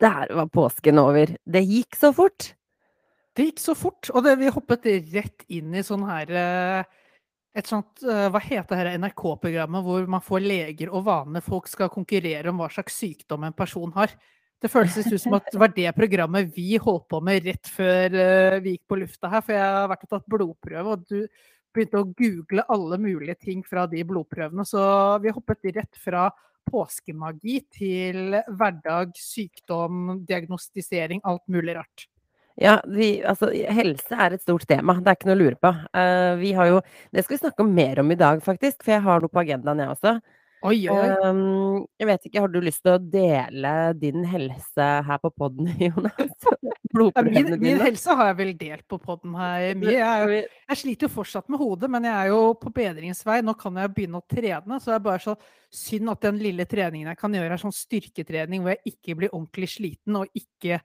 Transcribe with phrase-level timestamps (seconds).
[0.00, 1.36] Der var påsken over.
[1.44, 2.50] Det gikk så fort.
[3.36, 6.96] Det gikk så fort, og det, vi hoppet rett inn i sånn her eh,
[7.56, 11.92] et sånt eh, Hva heter det NRK-programmet hvor man får leger og vanlige folk skal
[11.94, 14.12] konkurrere om hva slags sykdom en person har?
[14.60, 18.12] Det føltes ut som at det var det programmet vi holdt på med rett før
[18.12, 19.40] uh, vi gikk på lufta her.
[19.46, 23.62] For jeg har vært og tatt blodprøve, og du begynte å google alle mulige ting
[23.64, 24.66] fra de blodprøvene.
[24.68, 24.82] Så
[25.24, 26.26] vi hoppet rett fra
[26.68, 32.06] påskemagi til hverdag, sykdom, diagnostisering, alt mulig rart.
[32.60, 35.70] Ja, vi, altså helse er et stort tema, det er ikke noe å lure på.
[35.96, 36.82] Uh, vi har jo
[37.14, 39.80] Det skal vi snakke mer om i dag, faktisk, for jeg har noe på agendaen,
[39.80, 40.18] jeg også.
[40.68, 41.06] Oi, oi.
[41.24, 45.72] Um, jeg vet ikke, har du lyst til å dele din helse her på poden,
[45.86, 46.50] Jonas?
[46.90, 49.92] Blodprøvene min, min helse har jeg vel delt på poden her mye.
[49.94, 53.40] Jeg, jeg, sliter jo fortsatt med hodet, men jeg er jo på bedringsvei.
[53.46, 55.36] Nå kan jeg begynne å trene, så det er bare så
[55.70, 59.30] synd at den lille treningen jeg kan gjøre, er sånn styrketrening hvor jeg ikke blir
[59.36, 60.80] ordentlig sliten og ikke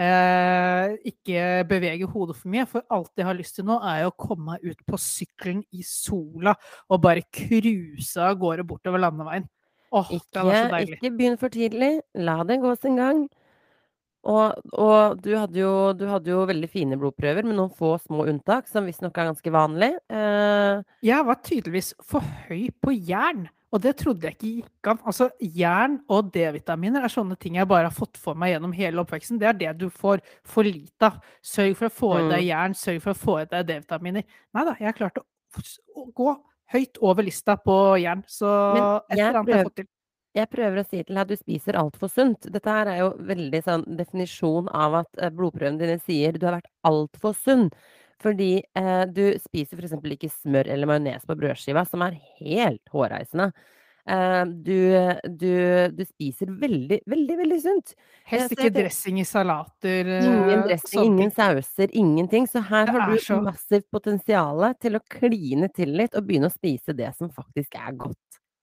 [0.00, 2.64] Eh, ikke bevege hodet for mye.
[2.68, 5.84] For alt jeg har lyst til nå, er å komme meg ut på sykkelen i
[5.84, 6.54] sola
[6.88, 9.44] og bare cruise av gårde bortover landeveien.
[9.90, 10.96] Åh, ikke, det var så deilig.
[10.96, 11.90] Ikke begynn for tidlig.
[12.16, 13.26] La det gå sin gang.
[14.28, 18.26] Og, og du, hadde jo, du, hadde jo, veldig fine blodprøver med noen få små
[18.28, 19.94] unntak, som visstnok er ganske vanlig.
[20.12, 20.82] Eh...
[21.06, 23.48] Jeg var tydeligvis for høy på jern.
[23.70, 24.98] Og det trodde jeg ikke gikk an.
[25.06, 29.02] Altså, Jern og D-vitaminer er sånne ting jeg bare har fått for meg gjennom hele
[29.04, 29.38] oppveksten.
[29.38, 31.20] Det er det du får for lite av.
[31.46, 32.48] Sørg for å få i deg mm.
[32.48, 34.26] jern, sørg for å få i deg D-vitaminer.
[34.58, 36.34] Nei da, jeg klarte å gå
[36.74, 38.26] høyt over lista på jern.
[38.26, 39.90] Så et eller annet har jeg fått til.
[40.36, 42.46] Jeg prøver å si til deg at du spiser altfor sunt.
[42.54, 46.60] Dette her er jo veldig sånn definisjon av at eh, blodprøvene dine sier du har
[46.60, 47.66] vært altfor sunn.
[48.20, 49.96] Fordi eh, du spiser f.eks.
[49.96, 53.50] ikke smør eller majones på brødskiva, som er helt hårreisende.
[54.10, 54.78] Eh, du,
[55.24, 55.52] du,
[55.96, 57.94] du, spiser veldig, veldig, veldig sunt.
[58.30, 60.08] Helst ikke dressing i salater.
[60.20, 62.48] Ingen eh, dressing, ingen sauser, ingenting.
[62.50, 63.40] Så her har du så...
[63.44, 67.96] massivt potensial til å kline til litt og begynne å spise det som faktisk er
[67.98, 68.18] godt.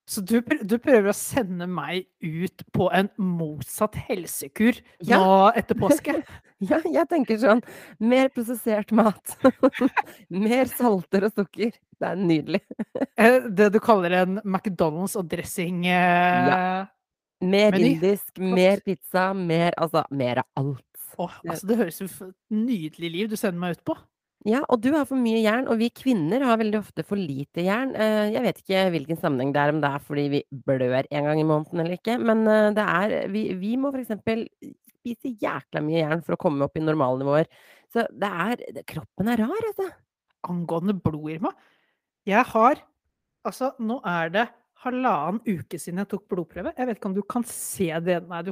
[0.07, 5.19] Så du, du, prøver å sende meg ut på en motsatt helsekur ja.
[5.19, 6.15] nå etter påske?
[6.69, 7.61] ja, jeg tenker sånn.
[7.99, 9.35] Mer prosessert mat.
[10.45, 11.75] mer salter og sukker.
[11.75, 12.63] Det er nydelig.
[13.17, 16.57] Eh, det du kaller en McDonald's og dressing eh, ja.
[17.41, 17.95] Mer meny.
[17.95, 20.83] indisk, mer pizza, mer Altså, mer av alt.
[21.17, 23.97] Åh, altså, det høres ut som et nydelig liv du sender meg ut på.
[24.45, 27.63] Ja, og du har for mye jern, og vi kvinner har veldig ofte for lite
[27.65, 27.95] jern.
[27.97, 31.29] Eh, jeg vet ikke hvilken sammenheng det er, om det er fordi vi blør en
[31.29, 34.45] gang i måneden eller ikke, men eh, det er Vi, vi må eksempel
[34.91, 37.49] spise jækla mye jern for å komme opp i normalnivåer.
[37.93, 39.89] Så det er Kroppen er rar, altså.
[40.47, 41.55] Angående blod, Irma.
[42.27, 42.83] Jeg har
[43.47, 44.47] Altså, nå er det
[44.83, 46.73] halvannen uke siden jeg tok blodprøve.
[46.75, 48.51] Jeg vet ikke om du kan se det Nei, du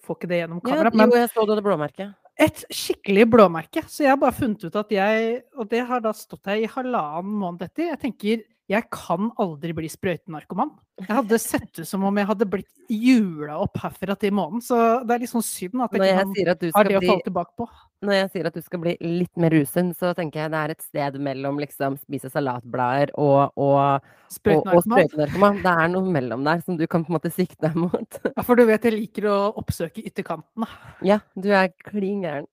[0.00, 0.62] får ikke det gjennom.
[0.64, 3.82] Ja, jo, jeg så det blåmerket et skikkelig blåmerke.
[3.88, 6.70] Så jeg har bare funnet ut at jeg Og det har da stått her i
[6.70, 7.90] halvannen måned etter.
[7.92, 10.70] Jeg tenker jeg kan aldri bli sprøytenarkoman.
[11.00, 14.60] Jeg hadde sett ut som om jeg hadde blitt jula opp herfra til månen.
[14.62, 14.76] Så
[15.06, 17.66] det er litt sånn synd at jeg ikke har det å falle tilbake på.
[18.06, 20.74] Når jeg sier at du skal bli litt mer rusen, så tenker jeg det er
[20.74, 25.58] et sted mellom liksom spise salatblader og, og, sprøytenarkoman.
[25.64, 28.20] Det er noe mellom der som du kan på en måte sikte deg mot.
[28.36, 30.68] ja, for du vet jeg liker å oppsøke ytterkantene.
[31.06, 32.46] Ja, du er klin gæren.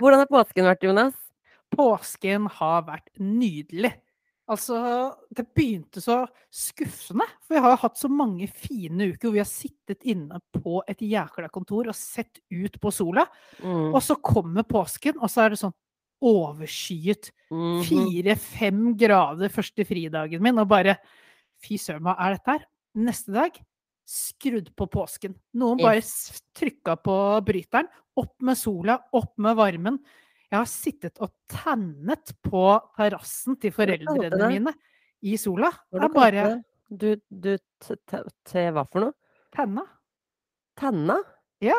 [0.00, 1.18] Hvordan har påsken vært, Jonas?
[1.76, 3.92] Påsken har vært nydelig.
[4.50, 4.76] Altså,
[5.30, 7.26] det begynte så skuffende.
[7.46, 11.04] For vi har hatt så mange fine uker hvor vi har sittet inne på et
[11.06, 13.26] jækla kontor og sett ut på sola.
[13.62, 13.92] Mm.
[13.92, 15.76] Og så kommer påsken, og så er det sånn
[16.22, 17.32] overskyet.
[17.50, 17.82] Mhm.
[17.86, 18.98] Fire-fem mm -hmm.
[18.98, 20.98] grader første fridagen min, og bare
[21.62, 22.64] Fy søren, hva er dette her?
[22.94, 23.52] Neste dag
[24.08, 25.34] skrudd på påsken.
[25.54, 26.02] Noen bare
[26.58, 27.16] trykka på
[27.46, 27.86] bryteren.
[28.18, 29.98] Opp med sola, opp med varmen.
[30.52, 32.66] Jeg har sittet og tennet på
[32.98, 34.74] terrassen til foreldrene mine
[35.24, 35.70] i sola.
[35.88, 36.44] Hva er bare
[36.92, 39.16] Du, du Til hva for noe?
[39.56, 39.86] Tenna.
[40.76, 41.16] Tenna?
[41.64, 41.78] Ja.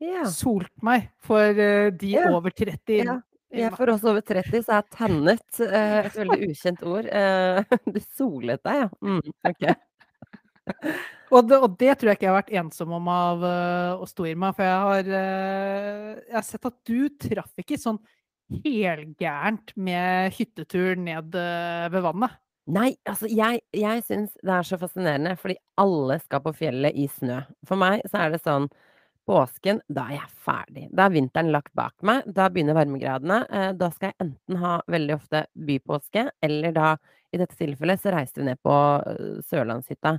[0.00, 0.30] Yeah.
[0.30, 2.30] Solt meg for uh, de yeah.
[2.32, 2.78] over 30.
[2.88, 3.20] Yeah.
[3.52, 3.70] ja.
[3.74, 7.10] for oss over 30 så er tennet uh, et veldig ukjent ord.
[7.10, 8.90] Uh, du solet deg, ja.
[9.02, 9.66] Mm, ok.
[11.30, 14.26] Og, det, og, det, tror jeg ikke jeg har vært ensom om av uh, stå
[14.30, 14.56] i meg.
[14.56, 18.00] For jeg har, uh, jeg har, sett at du traff ikke sånn
[18.64, 22.38] helgærent med hyttetur ned uh, ved vannet.
[22.70, 27.06] Nei, altså jeg, jeg syns det er så fascinerende, fordi alle skal på fjellet i
[27.10, 27.40] snø.
[27.66, 28.70] For meg så er det sånn
[29.30, 30.84] Påsken, da er jeg ferdig.
[30.96, 32.24] Da er vinteren lagt bak meg.
[32.34, 33.36] Da begynner varmegradene.
[33.78, 36.88] Da skal jeg enten ha veldig ofte bypåske, eller da,
[37.30, 38.74] i dette tilfellet, så reiste vi ned på
[39.46, 40.16] Sørlandshytta.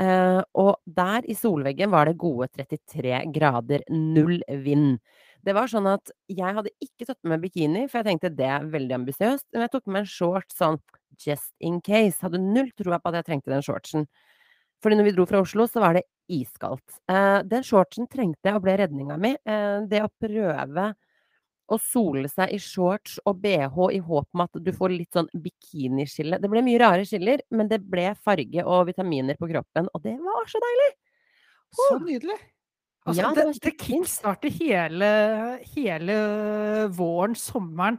[0.00, 4.96] Eh, og der i solveggen var det gode 33 grader, null vind.
[5.42, 8.48] Det var sånn at jeg hadde ikke tatt med meg bikini, for jeg tenkte det
[8.48, 10.78] er veldig ambisiøst, men jeg tok med meg en shorts sånn
[11.20, 12.22] just in case.
[12.22, 14.06] Hadde null troa på at jeg trengte den shortsen.
[14.82, 17.00] Fordi når vi dro fra Oslo, så var det iskaldt.
[17.10, 19.34] Eh, den shortsen trengte jeg og ble redninga mi.
[19.44, 20.92] Eh, det å prøve
[21.72, 25.30] å sole seg i shorts og bh i håp om at du får litt sånn
[25.32, 26.38] bikiniskille.
[26.42, 30.16] Det ble mye rare skiller, men det ble farge og vitaminer på kroppen, og det
[30.20, 30.90] var så deilig!
[31.72, 32.38] Så nydelig.
[33.02, 35.12] Altså, Ja, det det, det kickstarter hele,
[35.74, 36.16] hele
[36.94, 37.98] våren, sommeren.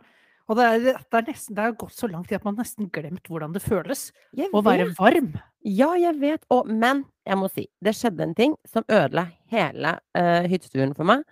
[0.51, 2.65] Og det er, det er nesten Det har gått så lang tid at man har
[2.65, 4.09] nesten glemt hvordan det føles
[4.51, 5.31] å være varm.
[5.63, 9.95] Ja, jeg vet, og men jeg må si, det skjedde en ting som ødela hele,
[10.17, 11.23] uh, hytteturen for meg.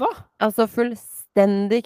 [0.00, 0.10] Hva?
[0.42, 1.15] Altså fullstendig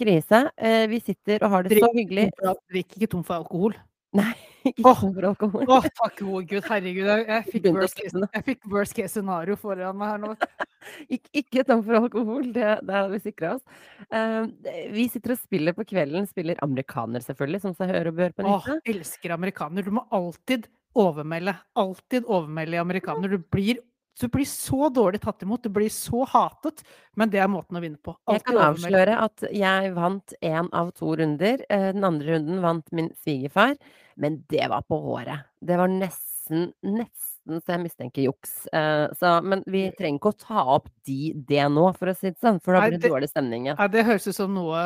[0.00, 0.50] krise.
[0.56, 2.30] Eh, vi sitter og har det så hyggelig.
[2.34, 3.76] Drikker Drikk ikke tom for alkohol.
[4.18, 4.32] Nei,
[4.66, 5.68] ikke oh, tom for alkohol.
[5.70, 7.06] Å, takk gode gud, herregud.
[7.06, 10.32] Jeg, jeg, fikk worst case, jeg fikk worst case scenario foran meg her nå.
[11.14, 13.62] Ik ikke tom for alkohol, det det har vi sikra oss.
[14.08, 14.48] Uh,
[14.90, 18.48] vi sitter og spiller på kvelden, spiller amerikaner selvfølgelig, som seg hører og bør på
[18.48, 19.86] Åh, Oh, elsker amerikaner.
[19.86, 20.66] Du må alltid
[20.98, 21.54] overmelde.
[21.78, 23.30] Alltid overmelde i amerikaner.
[23.30, 23.78] Du blir,
[24.20, 26.82] du blir så dårlig tatt imot, du blir så hatet,
[27.16, 28.14] men det er måten å vinne på.
[28.32, 31.64] Jeg kan avsløre at jeg vant én av to runder.
[31.68, 33.76] Eh, den andre runden vant min svigerfar,
[34.20, 35.48] men det var på håret.
[35.60, 38.66] Det var nesten, nesten så jeg mistenker juks.
[38.76, 42.28] Eh, så, men vi trenger ikke å ta opp de, det nå, for å si
[42.28, 43.70] det sånn, for da blir det dårlig stemning.
[43.72, 43.88] Ja.
[43.90, 44.82] Det høres ut som noe,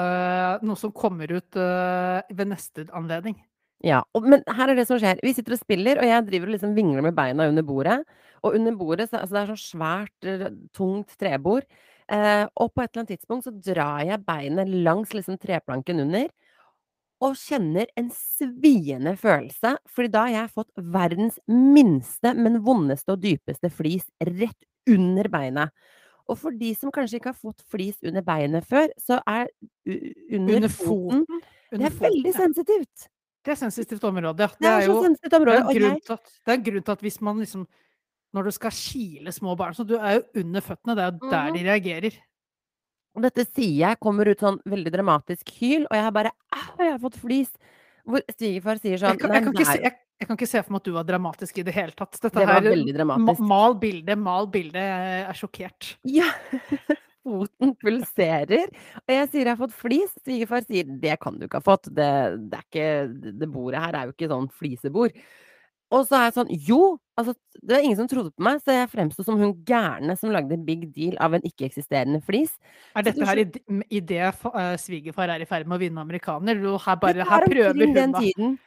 [0.64, 3.40] noe som kommer ut øh, ved neste anledning.
[3.84, 5.18] Ja, og, men her er det som skjer.
[5.24, 7.98] Vi sitter og spiller, og jeg driver og liksom vingler med beina under bordet.
[8.44, 10.46] Og under bordet, så, altså det er sånn svært, eh,
[10.76, 11.66] tungt trebord.
[12.12, 16.28] Eh, og på et eller annet tidspunkt så drar jeg beinet langs liksom treplanken under.
[17.24, 23.22] Og kjenner en sviende følelse, fordi da har jeg fått verdens minste, men vondeste og
[23.22, 25.72] dypeste flis rett under beinet.
[26.28, 29.48] Og for de som kanskje ikke har fått flis under beinet før, så er
[29.84, 31.42] under, Under foten foten.
[31.74, 33.08] Det er veldig sensitivt.
[33.44, 34.48] Det er sensitivt område, ja.
[34.58, 37.38] Det er jo det er en grunn til at, det grunn til at hvis man
[37.44, 37.66] liksom
[38.34, 41.30] Når du skal kile små barn Så du er jo under føttene, det er jo
[41.30, 41.54] der Mhm.
[41.58, 42.16] de reagerer.
[43.14, 46.90] Og dette sier jeg, kommer ut sånn veldig dramatisk hyl, og jeg bare Au, jeg
[46.96, 47.50] har fått flis!
[48.04, 50.62] Hvor svigerfar sier sånn Jeg kan, jeg, kan ikke se, jeg, jeg kan ikke se
[50.62, 52.18] for meg at du var dramatisk i det hele tatt.
[52.20, 53.40] Dette Det var her, veldig dramatisk.
[53.40, 54.82] Mal bilde, mal bilde.
[54.82, 55.96] Jeg er sjokkert.
[56.04, 56.26] Ja!
[57.24, 58.68] Foten pulserer.
[59.04, 60.12] Og jeg sier jeg har fått flis.
[60.20, 61.88] Svigerfar sier det kan du ikke ha fått.
[61.88, 62.10] Det,
[62.50, 65.16] det er ikke Det bordet her er jo ikke sånn flisebord.
[65.94, 66.82] Og så er jeg sånn Jo!
[67.14, 70.32] Altså, det var ingen som trodde på meg, så jeg fremsto som hun gærne som
[70.34, 72.56] lagde en big deal av en ikke-eksisterende flis.
[72.98, 73.40] Er dette her
[73.86, 76.58] idet eh, svigerfar er i ferd med å vinne amerikaner?
[76.58, 78.24] Du, her, bare, her er prøver hun, da.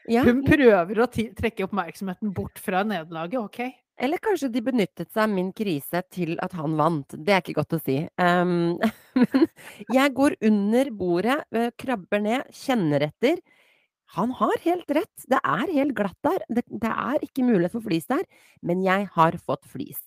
[0.07, 0.23] Ja.
[0.23, 3.59] Hun prøver å trekke oppmerksomheten bort fra nederlaget, OK?
[3.97, 7.15] Eller kanskje de benyttet seg av min krise til at han vant.
[7.17, 7.97] Det er ikke godt å si.
[8.21, 8.77] Um,
[9.21, 9.47] men
[9.95, 11.37] jeg går under bordet,
[11.81, 13.41] krabber ned, kjenner etter.
[14.15, 15.25] Han har helt rett.
[15.27, 16.45] Det er helt glatt der.
[16.47, 18.23] Det, det er ikke mulighet for flis der.
[18.61, 19.99] Men jeg har fått flis.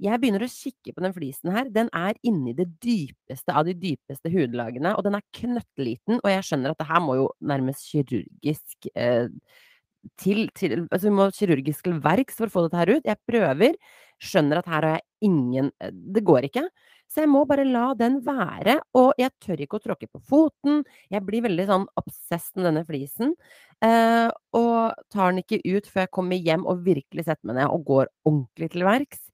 [0.00, 1.68] Jeg begynner å kikke på den flisen her.
[1.72, 6.46] Den er inni det dypeste av de dypeste hudlagene, og den er knøttliten, og jeg
[6.48, 9.28] skjønner at det her må jo nærmest kirurgisk eh,
[10.20, 13.08] til, til Altså vi må kirurgisk til verks for å få dette her ut.
[13.08, 13.76] Jeg prøver,
[14.20, 16.66] skjønner at her har jeg ingen eh, Det går ikke.
[17.10, 20.84] Så jeg må bare la den være, og jeg tør ikke å tråkke på foten.
[21.10, 23.32] Jeg blir veldig sånn obsess med denne flisen,
[23.82, 27.74] eh, og tar den ikke ut før jeg kommer hjem og virkelig setter meg ned
[27.74, 29.24] og går ordentlig til verks.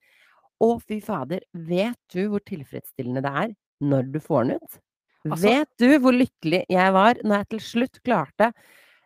[0.56, 4.80] Å, fy fader, vet du hvor tilfredsstillende det er når du får den ut?
[5.26, 8.52] Altså- vet du hvor lykkelig jeg var når jeg til slutt klarte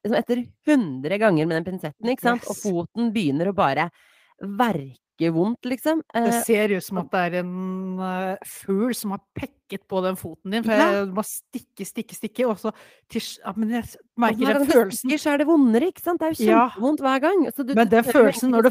[0.05, 3.91] liksom etter 100 ganger med den pinsetten, ikke sant, og foten begynner å bare
[4.41, 6.01] verke vondt, liksom.
[6.15, 10.01] Det Eh, ser ut som at det er en uh, fugl som har pekket på
[10.03, 10.65] den foten din.
[10.65, 10.87] For Ja.
[10.95, 12.73] jeg må stikke, stikke, stikke, og så
[13.11, 13.85] til, ja, Men jeg
[14.17, 16.21] merker den gang du følelsen stikker, så er det vondere, ikke sant?
[16.21, 17.45] Det er jo kjempevondt hver gang.
[17.45, 18.71] Du, Men du den følelsen, når du,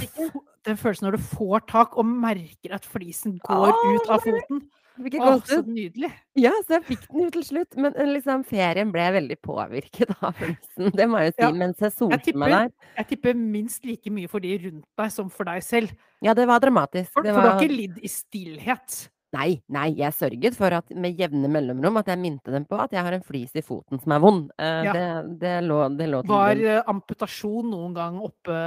[0.65, 4.65] den følelsen når du får tak og merker at flisen går Åh, ut av foten
[4.99, 6.09] Jeg Åh, så nydelig!
[6.35, 7.77] Ja, så jeg fikk den jo til slutt.
[7.79, 11.51] Men eh, liksom, ferien ble veldig påvirket av flisen, det må jeg jo si, Ja,
[11.55, 12.73] mens jeg solte meg der.
[12.97, 15.93] jeg tipper minst like mye for de rundt deg som for deg selv.
[16.25, 17.13] Ja, det var dramatisk.
[17.15, 18.99] For, Det for du har var ikke lidd i stillhet.
[19.31, 22.91] Nei, nei, jeg sørget for at med jevne mellomrom at jeg minte dem på at
[22.95, 24.47] jeg har en flis i foten som er vond.
[24.57, 24.93] Eh, Ja.
[24.97, 28.57] det, det lå, det lå til Var eh, amputasjon noen gang oppe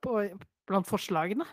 [0.00, 0.22] på,
[0.70, 1.44] blant forslagene?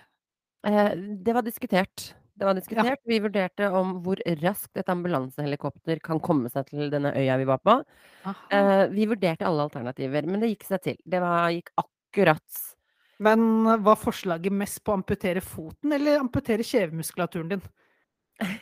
[0.63, 0.93] Eh,
[1.25, 2.13] det var diskutert.
[2.41, 3.01] Det var diskutert.
[3.05, 7.61] Vi vurderte om hvor raskt et ambulansehelikopter kan komme seg til denne øya vi var
[7.61, 7.75] på.
[8.49, 10.97] Eh, vi vurderte alle alternativer, men det gikk seg til.
[11.05, 12.63] Det var, gikk akkurat
[13.21, 17.61] Men var forslaget mest på å amputere foten eller amputere kjevemuskulaturen din?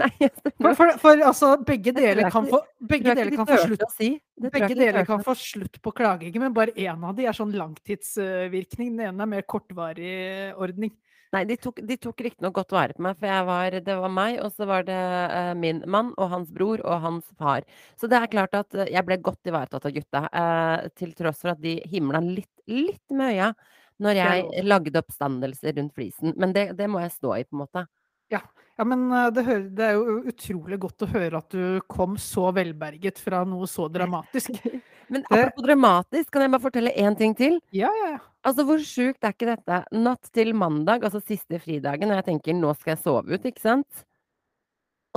[0.00, 0.28] Nei,
[0.60, 2.60] For, for, for altså, begge deler kan få
[2.92, 4.10] Begge deler kan få slutt si.
[4.52, 8.98] Begge deler kan få slutt på klagingen, men bare én av de er sånn langtidsvirkning.
[8.98, 10.92] Den ene er mer kortvarig ordning.
[11.30, 14.40] Nei, de tok, de tok riktignok godt vare på meg, for var, det var meg,
[14.42, 17.66] og så var det uh, min mann og hans bror og hans far.
[18.00, 21.44] Så det er klart at eh, jeg ble godt ivaretatt av gutta, uh, til tross
[21.44, 23.52] for at de himla litt, litt med øya
[24.00, 24.64] når jeg ja.
[24.64, 26.34] lagde oppstandelser rundt flisen.
[26.40, 27.84] Men det, det må jeg stå i, på en måte.
[28.32, 28.40] Ja,
[28.80, 29.06] ja men
[29.36, 33.44] det, hører, det er jo utrolig godt å høre at du kom så velberget fra
[33.46, 34.56] noe så dramatisk.
[35.10, 37.58] Men apropos dramatisk, kan jeg bare fortelle én ting til?
[37.74, 38.20] Ja, ja, ja.
[38.46, 39.80] Altså, hvor sjukt er ikke dette?
[39.92, 43.62] Natt til mandag, altså siste fridagen, og jeg tenker nå skal jeg sove ut, ikke
[43.64, 44.04] sant?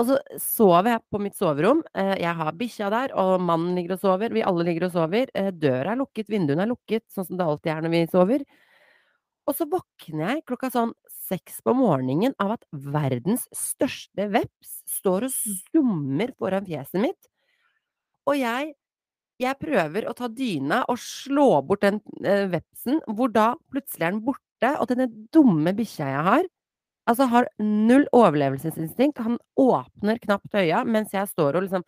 [0.01, 1.83] Og så sover jeg på mitt soverom.
[1.93, 4.33] Eh, jeg har bikkja der, og mannen ligger og sover.
[4.33, 5.29] Vi alle ligger og sover.
[5.37, 8.45] Eh, døra er lukket, vinduene er lukket, sånn som det alltid er når vi sover.
[9.45, 10.93] Og så våkner jeg klokka sånn
[11.29, 17.29] seks på morgenen av at verdens største veps står og zoomer foran fjeset mitt.
[18.25, 18.73] Og jeg
[19.43, 24.15] jeg prøver å ta dyna og slå bort den eh, vepsen, hvor da plutselig er
[24.15, 26.47] den borte, og denne dumme bikkja jeg har,
[27.09, 29.19] altså har null overlevelsesinstinkt.
[29.25, 31.83] Han åpner knapt øya mens jeg står og liksom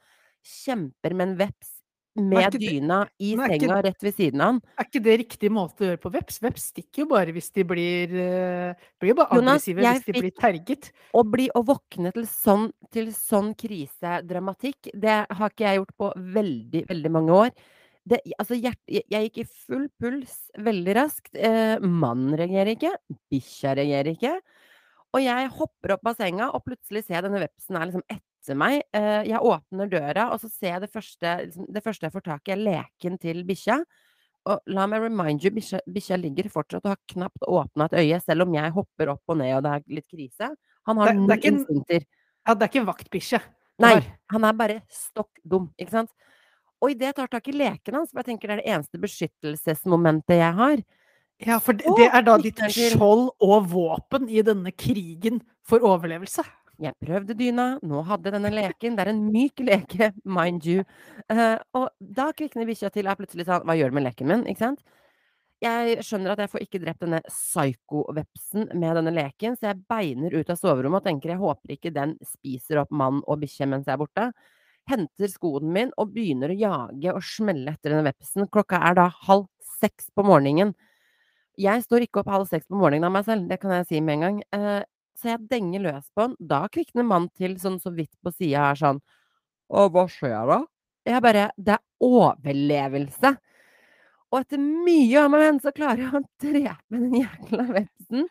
[0.46, 1.75] kjemper med en veps
[2.16, 4.62] med dyna i ikke- senga rett ved siden av han.
[4.80, 6.40] Er ikke det riktig måte å gjøre på veps?
[6.40, 10.32] Veps stikker jo bare hvis de blir, eh, blir bare Jonas, aggressive hvis de blir
[10.32, 10.92] terget.
[11.14, 16.14] Å bli å våkne til sånn, til sånn krisedramatikk, det har ikke jeg gjort på
[16.16, 17.52] veldig, veldig mange år.
[18.08, 21.34] Det, altså hjert, jeg, gikk i full puls veldig raskt.
[21.34, 22.94] Eh, mannen reagerer ikke.
[23.32, 24.40] Bikkja reagerer ikke.
[25.16, 28.04] Og jeg hopper opp av senga, og plutselig ser jeg denne vepsen er liksom
[28.46, 28.84] etter meg.
[28.94, 32.26] Eh, jeg åpner døra, og så ser jeg det første, liksom, det første jeg får
[32.26, 33.80] tak i, er leken til bikkja.
[34.46, 38.46] Og la meg remind you, bikkja ligger fortsatt og har knapt åpna et øye, selv
[38.46, 40.52] om jeg hopper opp og ned og det er litt krise.
[40.86, 42.06] Han har null instinkter.
[42.46, 43.40] Ja, det er ikke vaktbikkje.
[43.82, 43.96] Nei,
[44.32, 46.14] han er bare stokk dum, ikke sant?
[46.84, 49.02] Og idet jeg tar tak i leken hans, for jeg tenker det er det eneste
[49.02, 50.84] beskyttelsesmomentet jeg har
[51.42, 56.46] Ja, for det, det er da ditt skjold og våpen i denne krigen for overlevelse.
[56.82, 58.98] Jeg prøvde dyna, nå hadde denne leken.
[58.98, 60.84] Det er en myk leke, mind you.
[61.32, 64.46] Uh, og da kvikner bikkja til er plutselig sånn Hva gjør du med leken min?
[64.52, 64.84] Ikke sant?
[65.64, 70.36] Jeg skjønner at jeg får ikke drept denne psyko-vepsen med denne leken, så jeg beiner
[70.36, 73.88] ut av soverommet og tenker jeg håper ikke den spiser opp mann og bikkje mens
[73.88, 74.26] jeg er borte.
[74.92, 78.50] Henter skoen min og begynner å jage og smelle etter denne vepsen.
[78.52, 79.48] Klokka er da halv
[79.80, 80.76] seks på morgenen.
[81.58, 84.04] Jeg står ikke opp halv seks på morgenen av meg selv, det kan jeg si
[84.04, 84.44] med en gang.
[85.16, 86.36] Så jeg denger løs på den.
[86.40, 89.02] Da kvikner mannen til sånn så vidt på sida her sånn
[89.72, 90.60] Å, hva skjer da?
[91.08, 93.36] Jeg bare Det er overlevelse!
[94.34, 98.26] Og etter mye om og men så klarer jeg å drepe den jækla vepsen.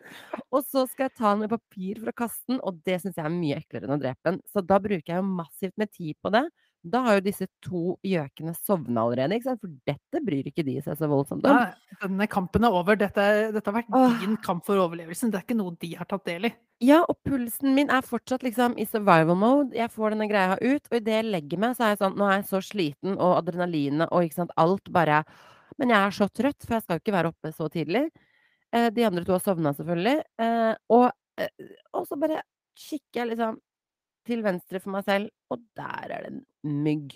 [0.51, 3.17] Og så skal jeg ta den med papir for å kaste den, og det syns
[3.17, 4.41] jeg er mye eklere enn å drepe den.
[4.53, 6.43] Så da bruker jeg jo massivt med tid på det.
[6.85, 9.39] Da har jo disse to gjøkene sovna allerede?
[9.47, 11.57] For dette bryr ikke de seg så voldsomt om.
[11.57, 12.99] Ja, denne kampen er over.
[13.01, 13.25] Dette,
[13.55, 14.19] dette har vært Åh.
[14.21, 15.33] din kamp for overlevelsen.
[15.33, 16.53] Det er ikke noe de har tatt del i.
[16.85, 19.73] Ja, og pulsen min er fortsatt liksom i survival mode.
[19.79, 22.29] Jeg får denne greia ut, og idet jeg legger meg, så er jeg sånn Nå
[22.29, 25.25] er jeg så sliten, og adrenalinet og ikke sant, alt bare
[25.81, 28.05] Men jeg er så trøtt, for jeg skal jo ikke være oppe så tidlig.
[28.75, 30.21] Eh, de andre to har sovna, selvfølgelig.
[30.39, 31.09] Eh, og,
[31.41, 32.45] eh, og så bare
[32.79, 33.59] kikker jeg liksom
[34.27, 36.43] til venstre for meg selv, og der er det en
[36.85, 37.15] mygg.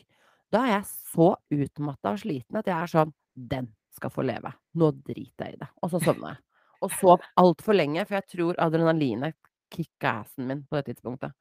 [0.53, 4.51] Da er jeg så utmatta og sliten at jeg er sånn Den skal få leve.
[4.79, 5.69] Nå driter jeg i det.
[5.83, 6.43] Og så sovner jeg.
[6.83, 9.37] Og sov altfor lenge, for jeg tror adrenalinet
[9.71, 11.35] kicka assen min på det tidspunktet.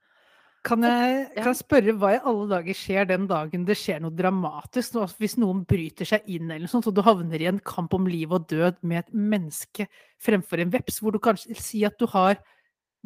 [0.68, 4.16] Kan jeg, kan jeg spørre hva i alle dager skjer den dagen det skjer noe
[4.16, 4.98] dramatisk?
[5.22, 8.10] Hvis noen bryter seg inn eller noe sånt, og du havner i en kamp om
[8.10, 9.88] liv og død med et menneske
[10.24, 12.42] fremfor en veps, hvor du kanskje sier at du har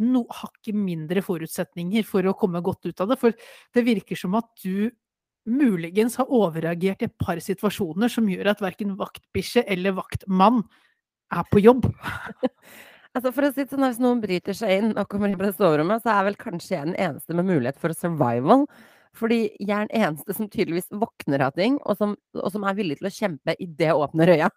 [0.02, 3.20] no, hakket mindre forutsetninger for å komme godt ut av det.
[3.22, 3.36] For
[3.76, 4.92] det virker som at du
[5.50, 10.62] muligens har overreagert i et par situasjoner som gjør at verken vaktbikkje eller vaktmann
[11.34, 11.90] er på jobb.
[13.12, 15.58] Altså for å si sånn, Hvis noen bryter seg inn og kommer inn på det
[15.58, 18.64] soverommet, så er vel kanskje jeg den eneste med mulighet for survival.
[19.18, 22.78] Fordi jeg er den eneste som tydeligvis våkner av ting, og som, og som er
[22.78, 24.50] villig til å kjempe idet jeg åpner øya.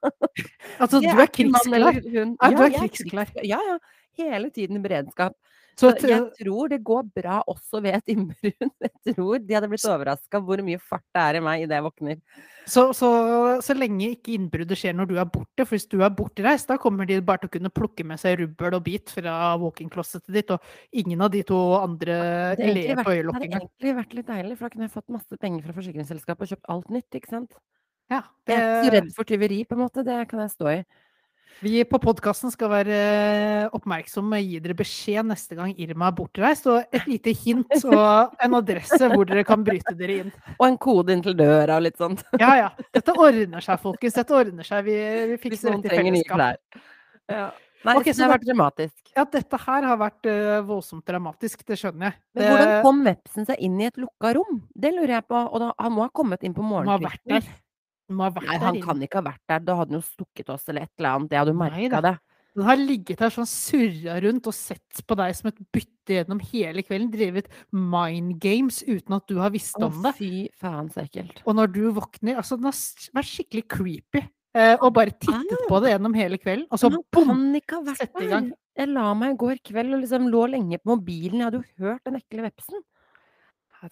[0.82, 1.98] Altså, du er krigsklar.
[1.98, 3.34] Ja, Ja, du er krigsklar.
[3.42, 3.78] Ja, ja.
[4.18, 5.34] Hele tiden i beredskap.
[5.74, 8.66] Så jeg tror det går bra også ved et innbrudd.
[9.04, 11.84] Jeg tror de hadde blitt overraska hvor mye fart det er i meg idet jeg
[11.84, 12.20] våkner.
[12.64, 13.08] Så, så,
[13.64, 16.78] så lenge ikke innbruddet skjer når du er borte, for hvis du er bortreist, da
[16.80, 20.54] kommer de bare til å kunne plukke med seg rubbel og bit fra walk-in-closetet ditt,
[20.54, 22.16] og ingen av de to andre
[22.56, 25.16] Det på ler på det hadde egentlig vært litt deilig, for da kunne jeg fått
[25.18, 27.58] masse penger fra forsikringsselskapet og kjøpt alt nytt, ikke sant?
[28.12, 30.04] Ja, Jeg er ikke så redd for tyveri, på en måte.
[30.06, 30.78] Det kan jeg stå i.
[31.62, 32.98] Vi på podkasten skal være
[33.76, 38.34] oppmerksomme og gi dere beskjed neste gang Irma er bortreist, og et lite hint og
[38.44, 40.32] en adresse hvor dere kan bryte dere inn.
[40.58, 42.24] Og en kode inn til døra og litt sånt.
[42.40, 42.70] Ja, ja.
[42.94, 44.16] Dette ordner seg, folkens.
[44.18, 44.84] Dette ordner seg.
[44.88, 44.98] Vi,
[45.32, 46.82] vi fikser dette i fellesskap.
[47.30, 47.46] Ja.
[47.84, 49.00] Nei, Ok, så så det har vært dramatisk.
[49.12, 52.16] Ja, dette her har vært uh, voldsomt dramatisk, det skjønner jeg.
[52.32, 54.62] Men hvordan kom vepsen seg inn i et lukka rom?
[54.72, 55.42] Det lurer jeg på.
[55.44, 57.44] Og da, han må ha kommet inn på morgenkvisten.
[58.08, 58.14] Der.
[58.14, 58.84] Må ha vært Nei, der han inne.
[58.86, 59.58] kan ikke ha vært der.
[59.60, 61.30] Da hadde han jo stukket oss eller et eller annet.
[61.30, 62.10] Jeg hadde jo Nei merka da.
[62.12, 62.20] det.
[62.54, 66.38] Den har ligget der sånn surra rundt og sett på deg som et bytte gjennom
[66.52, 67.10] hele kvelden.
[67.10, 70.12] Drevet mind games uten at du har visst Å, om det.
[70.14, 71.42] fy faen, så ekkelt.
[71.46, 74.22] Og når du våkner Altså, den har s- vært skikkelig creepy.
[74.54, 76.68] Eh, og bare tittet på det gjennom hele kvelden.
[76.70, 77.26] Og så Men han bom!
[77.26, 78.30] kan ikke ha vært sette i der.
[78.30, 78.52] gang.
[78.76, 81.40] Jeg la meg i går kveld og liksom lå lenge på mobilen.
[81.40, 82.82] Jeg hadde jo hørt den ekle vepsen.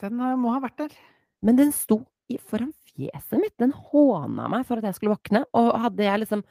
[0.00, 0.95] Den eh, må ha vært der.
[1.42, 1.99] Men den sto
[2.31, 3.54] i, foran fjeset mitt.
[3.61, 5.44] Den håna meg for at jeg skulle våkne.
[5.58, 6.42] Og hadde jeg liksom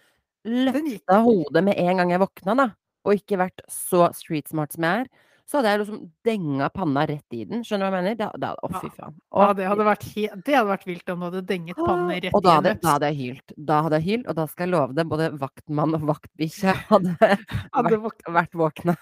[0.41, 2.71] Den løfta hodet med en gang jeg våkna, da,
[3.05, 5.12] og ikke vært så street smart som jeg er,
[5.51, 7.62] så hadde jeg liksom denga panna rett i den.
[7.67, 8.17] Skjønner du hva jeg mener?
[8.17, 9.17] Da, da, å, fy faen.
[9.36, 12.33] Og, Ja, det hadde vært, det hadde vært vilt om du hadde denget panna rett
[12.33, 13.55] og i da en hadde, da hadde jeg hylt.
[13.69, 17.31] Da hadde jeg hylt, og da skal jeg love det, både vaktmann og vaktbikkje hadde
[17.75, 18.98] Hadde vært, vært våkne.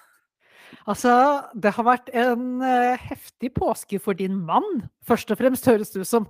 [0.90, 1.14] Altså,
[1.54, 6.04] det har vært en eh, heftig påske for din mann, først og fremst, høres det
[6.04, 6.30] ut som.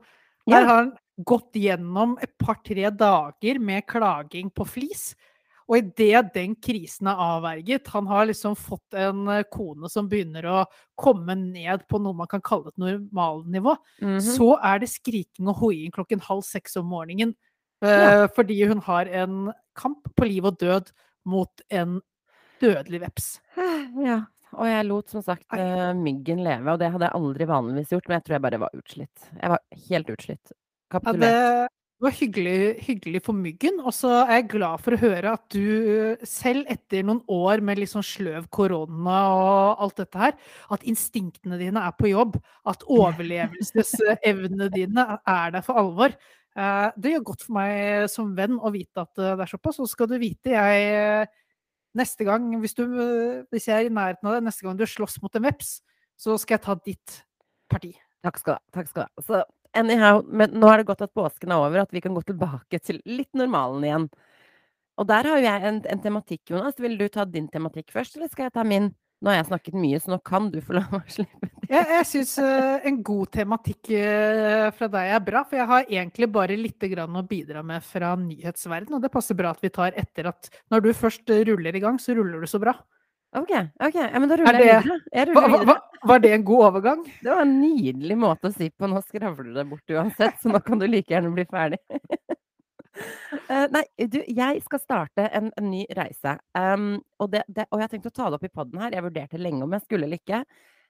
[0.50, 0.92] Der har han
[1.26, 5.16] gått gjennom et par-tre dager med klaging på flis.
[5.70, 10.48] Og idet den krisen er avverget, han har liksom fått en eh, kone som begynner
[10.50, 10.66] å
[10.98, 14.20] komme ned på noe man kan kalle et normalnivå, Mhm.
[14.20, 17.36] så er det skriking og hoiing klokken halv seks om morgenen.
[17.84, 20.92] eh, Fordi hun har en kamp på liv og død
[21.26, 22.02] mot en
[22.60, 23.40] dødelig veps.
[24.04, 24.26] Ja.
[24.58, 28.08] Og jeg lot som sagt eh, myggen leve, og det hadde jeg aldri vanligvis gjort,
[28.10, 29.28] men jeg tror jeg bare var utslitt.
[29.36, 30.56] Jeg var helt utslitt.
[30.90, 35.34] Ja, det var hyggelig, hyggelig for myggen, og så er jeg glad for å høre
[35.36, 40.38] at du selv etter noen år med litt sånn sløv korona og alt dette her,
[40.72, 42.40] at instinktene dine er på jobb,
[42.72, 46.16] at overlevelsesevnene dine er der for alvor.
[46.58, 49.78] Uh, Det gjør godt for meg som venn å vite at eh, det er såpass,
[49.78, 51.30] og så skal du vite jeg eh,
[51.98, 54.86] Neste gang, hvis, du, eh, hvis jeg er i nærheten av deg, neste gang du
[54.86, 55.80] slåss mot en veps,
[56.20, 57.16] så skal jeg ta ditt
[57.72, 57.94] parti.
[58.26, 58.62] Takk skal du ha.
[58.76, 59.26] Takk skal du ha.
[59.26, 59.42] Så
[59.80, 62.82] anyhow, men nå er det godt at påsken er over, at vi kan gå tilbake
[62.84, 64.08] til litt normalen igjen.
[65.00, 66.80] Og der har jo jeg en, en tematikk, Jonas.
[66.82, 68.92] Vil du ta din tematikk først, eller skal jeg ta min?
[69.20, 71.50] Nå har jeg snakket mye, så nå kan du få la å slippe.
[71.70, 72.38] Jeg, jeg syns
[72.88, 77.18] en god tematikk eh, fra deg er bra, for jeg har egentlig bare litt grann
[77.20, 80.86] å bidra med fra nyhetsverden, og det passer bra at vi tar etter at når
[80.88, 82.74] du først eh, ruller i gang, så ruller du så bra.
[83.38, 83.52] Ok,
[83.86, 83.98] ok.
[84.00, 85.00] Ja, men da ruller det, jeg videre.
[85.14, 85.66] Jeg ruller videre.
[85.70, 87.04] hva- var det en god overgang?
[87.22, 88.88] Det var en nydelig måte å si på.
[88.90, 91.78] Nå skravler du deg bort uansett, så nå kan du like gjerne bli ferdig.
[93.50, 93.82] Eh, nei,
[94.14, 96.36] du, jeg skal starte en, en ny reise.
[96.54, 98.94] Um, og, det, det, og jeg tenkte å ta det opp i podden her.
[98.94, 100.44] Jeg vurderte lenge om jeg skulle eller ikke.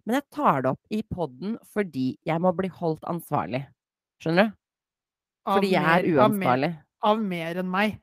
[0.04, 3.62] Men jeg tar det opp i podden fordi jeg må bli holdt ansvarlig.
[4.24, 4.58] Skjønner du?
[5.48, 6.72] Av Fordi jeg er uansvarlig.
[6.74, 6.84] av mer-.
[7.13, 7.95] Av mer enn meg,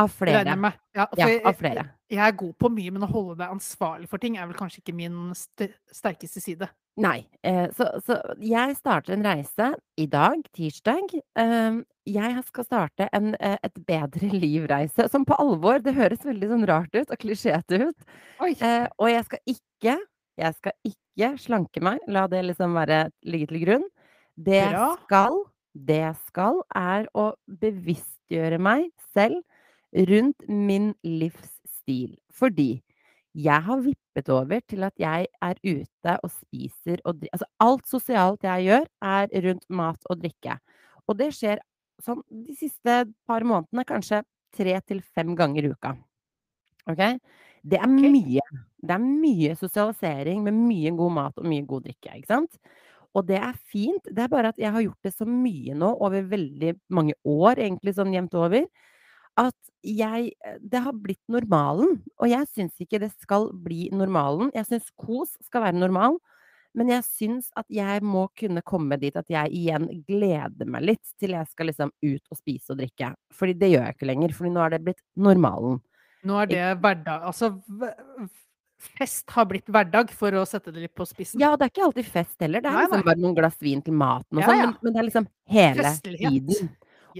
[0.00, 0.42] Av flere.
[0.42, 0.74] jeg.
[0.96, 1.86] Ja, Ja, jeg, av flere.
[2.10, 4.82] jeg er god på mye, men å holde deg ansvarlig for ting er vel kanskje
[4.82, 6.66] ikke min st sterkeste side.
[6.98, 7.22] Nei.
[7.46, 11.14] Eh, så, så jeg starter en reise i dag, tirsdag.
[11.38, 15.08] Eh, jeg skal starte en, eh, et bedre liv-reise.
[15.12, 15.80] Som på alvor.
[15.84, 18.10] Det høres veldig sånn rart ut og klisjéete ut.
[18.56, 19.98] Eh, og jeg skal ikke
[20.40, 21.98] Jeg skal ikke slanke meg.
[22.08, 23.82] La det liksom være ligge til grunn.
[24.40, 24.86] Det Bra.
[25.02, 25.34] skal,
[25.74, 29.42] det skal, er å bevisstgjøre meg selv
[30.08, 32.14] rundt min livsstil.
[32.32, 32.80] Fordi
[33.36, 33.99] jeg har vippet
[34.34, 38.86] over til at jeg er ute og spiser og drikker Altså alt sosialt jeg gjør,
[39.02, 40.58] er rundt mat og drikke.
[41.08, 41.60] Og det skjer
[42.02, 44.22] sånn de siste par månedene kanskje
[44.56, 45.94] tre til fem ganger i uka.
[46.90, 47.02] Ok?
[47.62, 48.44] Det er mye.
[48.80, 52.60] Det er mye sosialisering med mye god mat og mye god drikke, ikke sant?
[53.14, 54.04] Og det er fint.
[54.06, 57.58] Det er bare at jeg har gjort det så mye nå over veldig mange år,
[57.58, 58.64] egentlig sånn jevnt over,
[59.40, 62.02] at jeg Det har blitt normalen.
[62.20, 64.50] Og jeg syns ikke det skal bli normalen.
[64.54, 66.18] Jeg syns kos skal være normal.
[66.76, 71.14] Men jeg syns at jeg må kunne komme dit at jeg igjen gleder meg litt
[71.18, 73.08] til jeg skal liksom ut og spise og drikke.
[73.34, 74.36] Fordi det gjør jeg ikke lenger.
[74.36, 75.80] Fordi nå er det blitt normalen.
[76.28, 77.48] Nå er det hverdag Altså,
[78.80, 81.40] fest har blitt hverdag, for å sette det litt på spissen.
[81.42, 82.62] Ja, og det er ikke alltid fest heller.
[82.64, 83.08] Det er Nei, liksom nei.
[83.10, 84.60] bare noen glass vin til maten og Ja, sånn.
[84.60, 84.68] ja.
[84.70, 85.26] Men, men det er liksom
[85.56, 86.30] hele Festlighet.
[86.54, 86.70] tiden.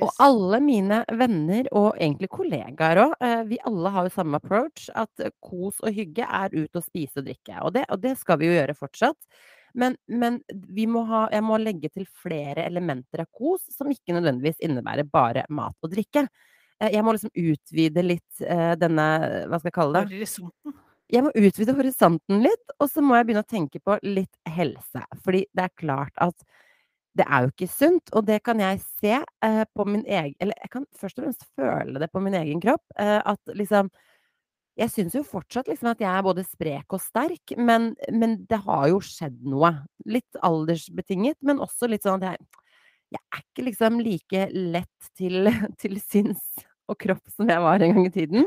[0.01, 3.15] Og alle mine venner, og egentlig kollegaer òg,
[3.51, 4.89] vi alle har jo samme approach.
[4.95, 7.57] At eh, kos og hygge er ut og spise og drikke.
[7.67, 9.19] Og det, og det skal vi jo gjøre fortsatt.
[9.75, 14.17] Men men vi må ha jeg må legge til flere elementer av kos som ikke
[14.17, 16.27] nødvendigvis innebærer bare mat og drikke.
[16.81, 19.09] Eh, jeg må liksom utvide litt, eh, denne
[19.51, 20.15] hva skal jeg kalle det?
[20.15, 20.79] Horisonten.
[21.11, 25.03] Jeg må utvide horisonten litt, og så må jeg begynne å tenke på litt helse.
[25.25, 26.45] Fordi det er klart at
[27.19, 30.55] det er jo ikke sunt, og det kan jeg se, eh, på min egen eller
[30.63, 33.91] jeg kan først og fremst føle det på min egen kropp, eh, at liksom
[34.79, 38.61] Jeg syns jo fortsatt liksom at jeg er både sprek og sterk, men men det
[38.65, 39.73] har jo skjedd noe.
[40.07, 42.47] Litt aldersbetinget, men også litt sånn at jeg
[43.11, 45.51] jeg er ikke liksom like lett til
[45.83, 46.43] til sinns
[46.91, 48.47] og kropp som jeg var en gang i tiden.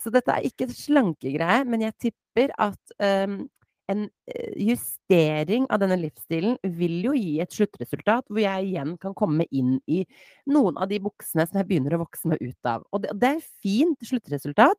[0.00, 3.46] Så dette er ikke slankegreie, men jeg tipper at, ehm,
[3.92, 9.14] en, eh, justering av denne livsstilen vil jo gi et sluttresultat hvor jeg igjen kan
[9.18, 10.02] komme inn i
[10.50, 12.86] noen av de buksene som jeg begynner å vokse meg ut av.
[12.92, 14.78] Og det det er fint sluttresultat,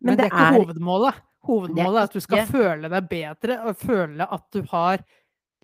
[0.00, 1.22] men Men det det er ikke er hovedmålet.
[1.44, 5.04] Hovedmålet er at du skal ikke føle deg bedre, og føle at du har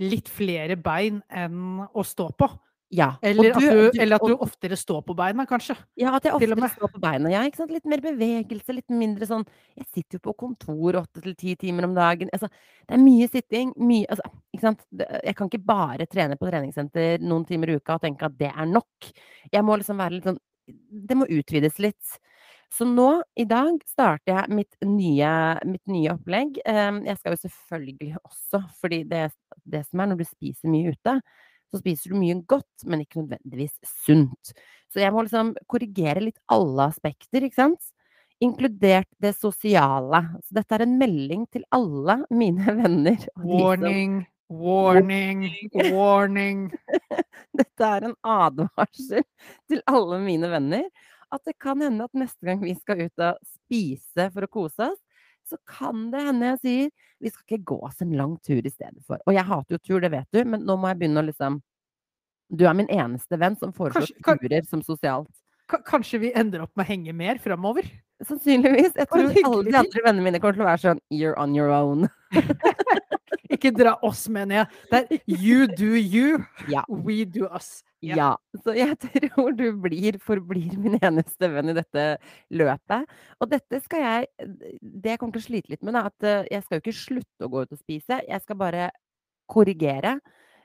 [0.01, 2.49] litt flere bein enn å stå på.
[2.91, 3.13] Ja.
[3.23, 3.63] Eller du at
[3.95, 5.77] du eller at du oftere står på beina, kanskje.
[5.99, 7.31] Ja, at jeg oftere står på beina.
[7.31, 7.43] Ja.
[7.71, 9.45] Litt mer bevegelse, litt mindre sånn
[9.79, 12.33] Jeg sitter jo på kontor 8 til 10 timer om dagen.
[12.35, 12.51] Altså,
[12.89, 14.83] det er mye sitting, mye altså, ikke sant.
[14.99, 18.51] Jeg kan ikke bare trene på treningssenter noen timer i uka og tenke at det
[18.51, 19.13] er nok.
[19.53, 20.43] Jeg må liksom være litt sånn
[21.11, 22.19] Det må utvides litt.
[22.71, 25.31] Så nå, i dag, starter jeg mitt nye
[25.67, 26.59] mitt nye opplegg.
[26.71, 29.31] Ehm, jeg skal jo selvfølgelig også fordi det
[29.67, 31.17] det som er når du spiser mye ute,
[31.71, 34.53] så spiser du mye godt, men ikke nødvendigvis sunt.
[34.91, 37.93] Så jeg må liksom korrigere litt alle aspekter, ikke sant?
[38.43, 40.23] Inkludert det sosiale.
[40.47, 45.47] Så dette er en melding til alle mine venner Warning, warning,
[45.93, 46.67] warning.
[47.61, 49.23] Dette er en advarsel
[49.71, 50.89] til alle mine venner,
[51.31, 54.91] at det kan hende at neste gang vi skal ut og spise for å kose
[54.91, 54.99] oss,
[55.51, 58.73] så kan det hende jeg sier: "Vi skal ikke gå oss en lang tur i
[58.73, 61.23] stedet for." Og jeg hater jo tur, det vet du, men nå må jeg begynne
[61.23, 61.61] å liksom
[62.51, 65.31] Du er min eneste venn som foreslår turer som sosialt.
[65.87, 67.87] kanskje vi ender opp med å henge mer framover?
[68.27, 68.97] Sannsynligvis.
[68.97, 71.71] Jeg tror alle de andre vennene mine kommer til å være sånn: "You're on your
[71.71, 72.09] own."
[73.51, 74.67] Ikke dra oss med ned.
[74.91, 76.39] Det er you do you,
[76.71, 76.85] Ja.
[76.89, 77.83] we do us.
[78.03, 78.17] Ja.
[78.17, 78.29] Ja.
[78.65, 82.05] Så jeg tror du blir forblir min eneste venn i dette
[82.57, 83.11] løpet.
[83.41, 84.49] Og dette skal jeg
[84.81, 86.97] Det jeg kommer til å slite litt med, er at eh, jeg skal jo ikke
[87.03, 88.91] slutte å gå ut og spise, jeg skal bare
[89.51, 90.19] korrigere.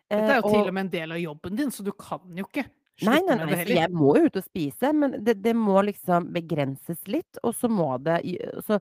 [0.10, 1.92] Dette Eh, er jo til og og med en del av jobben din, så du
[1.98, 2.68] kan jo ikke
[3.04, 3.76] Nei, nei, nei, nei, heller.
[3.82, 7.68] jeg må jo ut og spise, men det det må liksom begrenses litt, og så
[7.68, 8.22] må det
[8.64, 8.78] så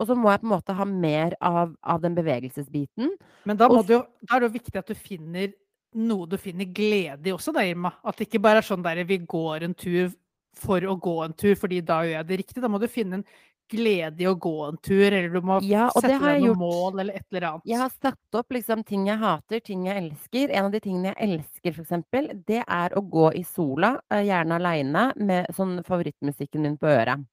[0.00, 3.12] og så må jeg på en måte ha mer av av den bevegelsesbiten.
[3.44, 5.52] Men da Og du da er det jo viktig at du finner
[5.94, 7.92] noe du finner glede i også da, Irma.
[8.04, 10.12] At det ikke bare er sånn der vi går en tur
[10.56, 12.62] for å gå en tur, fordi da gjør jeg det riktig.
[12.62, 13.24] Da må du finne en
[13.72, 17.14] glede i å gå en tur, eller du må Ja, sette deg noen mål eller
[17.20, 17.66] et eller annet.
[17.70, 20.50] Jeg har satt opp liksom ting jeg hater, ting jeg elsker.
[20.52, 24.58] En av de tingene jeg elsker, eksempel, det er å gå i sola, eh, gjerne
[24.60, 27.24] aleine med sånn favorittmusikken min på øret.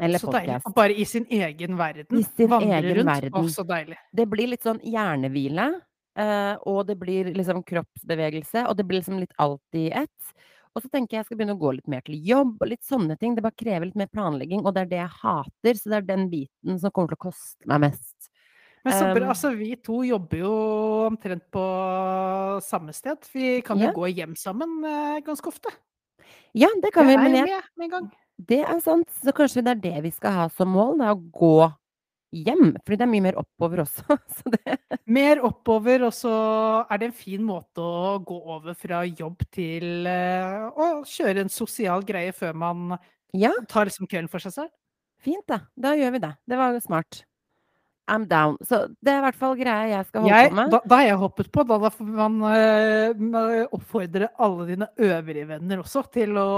[0.00, 0.60] Eller Så deilig.
[0.74, 2.18] Bare i sin egen verden.
[2.18, 3.28] I sin Vandre egen rundt.
[3.30, 3.98] Å, så deilig.
[4.12, 5.68] Det blir litt sånn hjernehvile,
[6.18, 10.34] eh, og det blir liksom kroppsbevegelse, og det blir liksom litt alt i ett.
[10.74, 12.82] Og så tenker jeg jeg skal begynne å gå litt mer til jobb og litt
[12.82, 13.36] sånne ting.
[13.36, 16.08] Det bare krever litt mer planlegging, og det er det jeg hater, så det er
[16.08, 18.30] den biten som kommer til å koste meg mest.
[18.84, 19.22] Men så bra.
[19.22, 20.52] Um Altså, vi to jobber jo
[21.06, 21.62] omtrent på
[22.60, 23.22] samme sted.
[23.32, 23.92] Vi kan jo Ja.
[23.94, 25.70] gå hjem sammen eh, ganske ofte.
[26.54, 28.12] Ja, det kan vi, men jeg med med en gang.
[28.38, 31.14] Det er sant, så kanskje det er det vi skal ha som mål, det er
[31.14, 31.52] å gå
[32.34, 36.32] hjem, fordi det er mye mer oppover også, så det Mer oppover, og så
[36.90, 41.52] er det en fin måte å gå over fra jobb til eh, å kjøre en
[41.52, 42.96] sosial greie før man
[43.36, 44.74] Ja, tar liksom kvelden for seg selv.
[45.24, 45.60] fint da.
[45.76, 46.32] Da gjør vi det.
[46.50, 47.22] Det var smart.
[48.10, 48.58] I'm down.
[48.60, 50.72] Så det er i hvert fall greia jeg skal holde Jeg, på med.
[50.74, 51.64] da, da har jeg hoppet på.
[51.68, 56.48] Da, da får man uh, oppfordre alle dine øvrige venner også til å,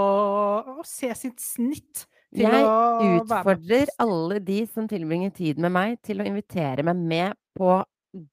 [0.82, 2.06] å se sitt snitt.
[2.34, 6.98] Til Jeg å utfordrer alle de som tilbringer tid med meg, til å invitere meg
[6.98, 7.78] med på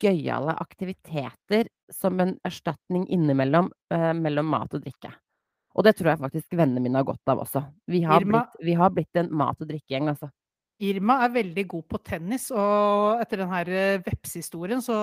[0.02, 5.14] gøyale aktiviteter som en erstatning innimellom, uh, mellom mat og drikke.
[5.74, 7.64] Og det tror jeg faktisk vennene mine har godt av også.
[7.90, 10.30] Vi har blitt vi har blitt en mat og drikkegjeng, altså.
[10.84, 14.98] Irma er veldig god på tennis, og etter den her eh, vepsehistorien så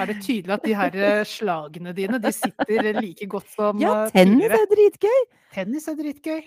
[0.00, 4.06] er det tydelig at de her eh, slagene dine, de sitter like godt som Ja,
[4.06, 4.62] eh, tennis tidligere.
[4.64, 5.20] er dritgøy!
[5.54, 6.40] Tennis er dritgøy.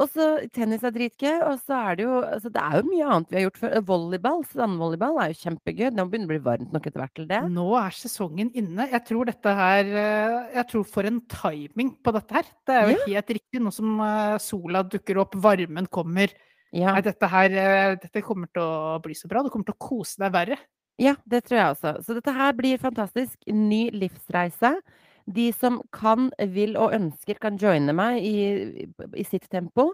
[0.00, 3.08] Og så tennis er dritgøy, og så er det jo altså det er jo mye
[3.10, 3.72] annet vi har gjort før.
[3.88, 5.88] Volleyball, sandvolleyball er jo kjempegøy.
[5.92, 7.40] Nå begynner det å bli varmt nok etter hvert til det.
[7.52, 8.86] Nå er sesongen inne.
[8.94, 9.90] Jeg tror dette her
[10.54, 12.48] Jeg tror for en timing på dette her.
[12.70, 13.08] Det er jo Ja.
[13.18, 13.60] helt riktig.
[13.66, 13.98] Nå som
[14.40, 16.32] sola dukker opp, varmen kommer.
[16.76, 16.94] Ja.
[16.94, 19.42] Nei, dette her eh, Dette kommer til å bli så bra.
[19.42, 20.58] Du kommer til å kose deg verre.
[21.00, 21.94] Ja, det tror jeg også.
[22.04, 23.38] Så dette her blir fantastisk.
[23.48, 24.74] Ny livsreise.
[25.30, 29.90] De som kan, vil og ønsker, kan joine meg i, i sitt tempo.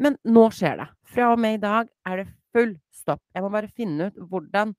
[0.00, 0.88] Men nå skjer det.
[1.12, 3.22] Fra og med i dag er det full stopp.
[3.34, 4.74] Jeg må bare finne ut hvordan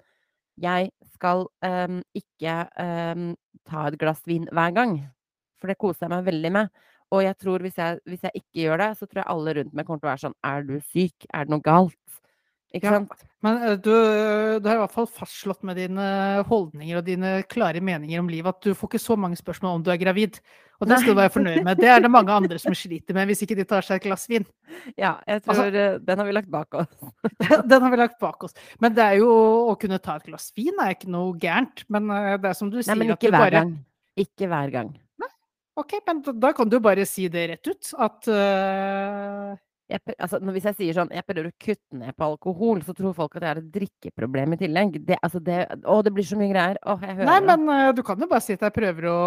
[0.57, 3.31] jeg skal um, ikke um,
[3.69, 4.97] ta et glass vin hver gang.
[5.61, 6.85] For det koser jeg meg veldig med.
[7.15, 9.73] Og jeg tror hvis jeg, hvis jeg ikke gjør det, så tror jeg alle rundt
[9.77, 11.27] meg kommer til å være sånn Er du syk?
[11.33, 11.95] Er det noe galt?
[12.75, 13.13] Ikke Ja, sant?
[13.45, 13.93] men eh, du,
[14.59, 16.07] du har i hvert fall fastslått med dine
[16.49, 19.85] holdninger og dine klare meninger om livet at du får ikke så mange spørsmål om
[19.85, 20.41] du er gravid.
[20.81, 21.79] Og det skal du være fornøyd med.
[21.79, 24.27] Det er det mange andre som sliter med hvis ikke de tar seg et glass
[24.29, 24.43] vin.
[24.99, 26.91] Ja, jeg Altså- tror altså, den har vi lagt bak oss.
[27.71, 28.53] Den har vi lagt bak oss.
[28.83, 29.31] Men det er jo
[29.71, 31.85] å kunne ta et glass vin er ikke noe gærent.
[31.87, 33.75] Men eh, det er som du Nei, sier men at ikke du hver bare gang.
[34.27, 34.91] Ikke hver gang.
[35.77, 37.93] OK, men da, da kan du bare si det rett ut.
[38.01, 39.55] At uh...
[39.87, 43.13] Jeg, altså, hvis jeg sier sånn Jeg prøver å kutte ned på alkohol, så tror
[43.15, 44.97] folk at jeg har et drikkeproblem i tillegg.
[45.07, 46.79] Det, altså det, å, det blir så mye greier.
[46.83, 49.21] Å, jeg hører Nei, men uh, du kan jo bare si at jeg prøver å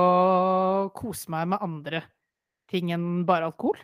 [0.96, 2.02] kose meg med andre
[2.70, 3.80] ting enn bare alkohol.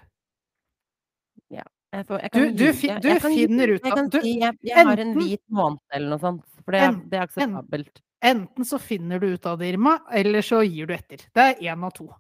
[1.96, 2.57] Jeg, får, jeg Du- kan du
[3.00, 6.18] du Jeg kan finner ut at du- si jeg, har en hvit måned eller noe
[6.18, 6.44] sånt.
[6.64, 8.02] For det, En- det er akseptabelt.
[8.22, 11.24] Enten så finner du ut av det, Irma, eller så gir du etter.
[11.33, 12.12] Det er én av to.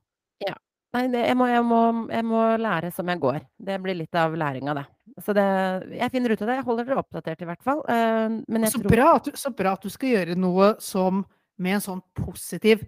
[0.94, 3.40] Nei, det, jeg, må, jeg, må, jeg må lære som jeg går.
[3.68, 4.84] Det blir litt av læringa, det.
[5.24, 5.44] Så det,
[5.96, 6.58] jeg finner ut av det.
[6.60, 7.82] Jeg holder dere oppdatert, i hvert fall.
[7.88, 8.36] Eh,
[8.70, 11.24] Så tror bra, at du, så bra at du skal gjøre noe som
[11.58, 12.84] med en sånn positiv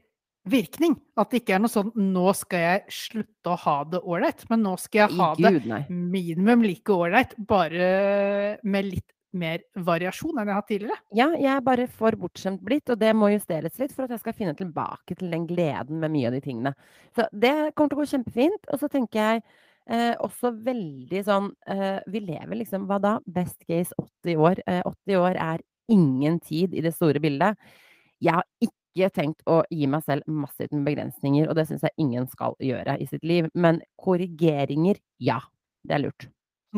[0.48, 0.96] virkning.
[1.20, 4.62] At det ikke er noe sånn 'nå skal jeg slutte å ha det ålreit', men
[4.64, 5.82] nå skal jeg ha det Gud, nei.
[5.88, 10.98] minimum like ålreit, bare med litt mer variasjon enn jeg har hatt tidligere.
[11.16, 14.22] Ja, jeg er bare for bortskjemt blitt, og det må justeres litt for at jeg
[14.22, 16.74] skal finne tilbake til den gleden med mye av de tingene.
[17.16, 18.70] Så det kommer til å gå kjempefint.
[18.72, 19.42] Og så tenker jeg
[19.90, 23.18] eh, også veldig sånn eh, Vi lever liksom, hva da?
[23.26, 23.92] Best case
[24.24, 24.64] 80 år.
[24.66, 27.60] Eh, 80 år er ingen tid i det store bildet.
[28.24, 31.94] Jeg har ikke tenkt å gi meg selv massivt med begrensninger, og det syns jeg
[32.02, 33.52] ingen skal gjøre i sitt liv.
[33.54, 35.38] Men korrigeringer, ja.
[35.86, 36.26] Det er lurt.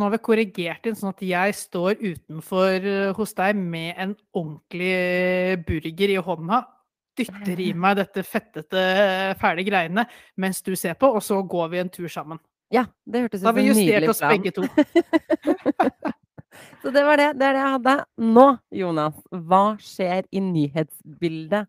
[0.01, 4.15] Nå har vi korrigert inn sånn at jeg står utenfor eh, hos deg med en
[4.33, 6.61] ordentlig burger i hånda.
[7.21, 8.85] Dytter i meg dette fettete,
[9.37, 10.07] fæle greiene
[10.41, 12.41] mens du ser på, og så går vi en tur sammen.
[12.73, 14.25] Ja, det hørtes ut en hyggelig plan.
[14.25, 16.17] Da har vi justert oss begge to.
[16.83, 17.33] Så det var det.
[17.37, 17.97] Det er det jeg hadde.
[18.25, 18.47] Nå,
[18.81, 21.69] Jonas, hva skjer i nyhetsbildet?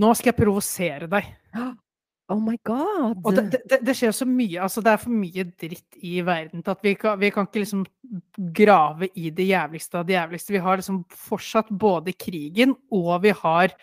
[0.00, 1.30] Nå skal jeg provosere deg.
[2.30, 3.20] Oh my god!
[3.26, 4.60] Og det, det- det, skjer så mye.
[4.62, 7.62] Altså, det er for mye dritt i verden til at vi kan, vi kan ikke
[7.64, 7.86] liksom
[8.54, 10.54] grave i det jævligste av det jævligste.
[10.54, 13.74] Vi har liksom fortsatt både krigen, og vi har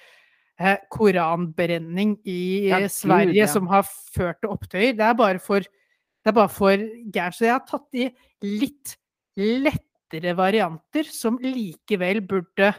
[0.59, 3.47] eh, koranbrenning i Ja, Gud, Sverige ja.
[3.51, 3.83] som har
[4.15, 4.95] ført til opptøyer.
[4.97, 6.75] Det er bare for det er bare for
[7.13, 7.35] gærent.
[7.37, 8.09] Så jeg har tatt i
[8.43, 8.95] litt
[9.37, 12.71] lettere varianter som likevel burde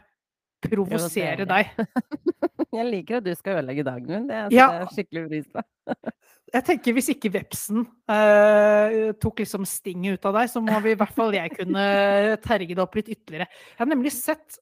[0.65, 1.75] provosere deg.
[2.79, 4.27] Jeg liker at du skal ødelegge dagen min.
[4.29, 4.67] Det Ja.
[4.69, 5.63] setter skikkelig pris på.
[6.49, 10.95] Jeg tenker Hvis ikke vepsen eh, tok liksom stinget ut av deg, så må vi
[10.95, 11.83] i hvert fall jeg kunne
[12.47, 13.45] terge det opp litt ytterligere.
[13.49, 14.57] Jeg har nemlig sett,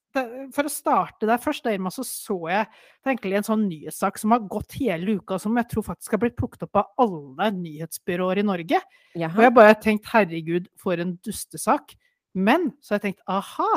[0.54, 4.18] For å starte der først, der, så så jeg det er egentlig en sånn nyhetssak
[4.18, 7.52] som har gått hele uka, som jeg tror faktisk har blitt plukket opp av alle
[7.54, 8.82] nyhetsbyråer i Norge.
[9.14, 11.94] Og jeg bare har tenkt herregud, for en dustesak.
[12.34, 13.70] Men så har jeg tenkt aha,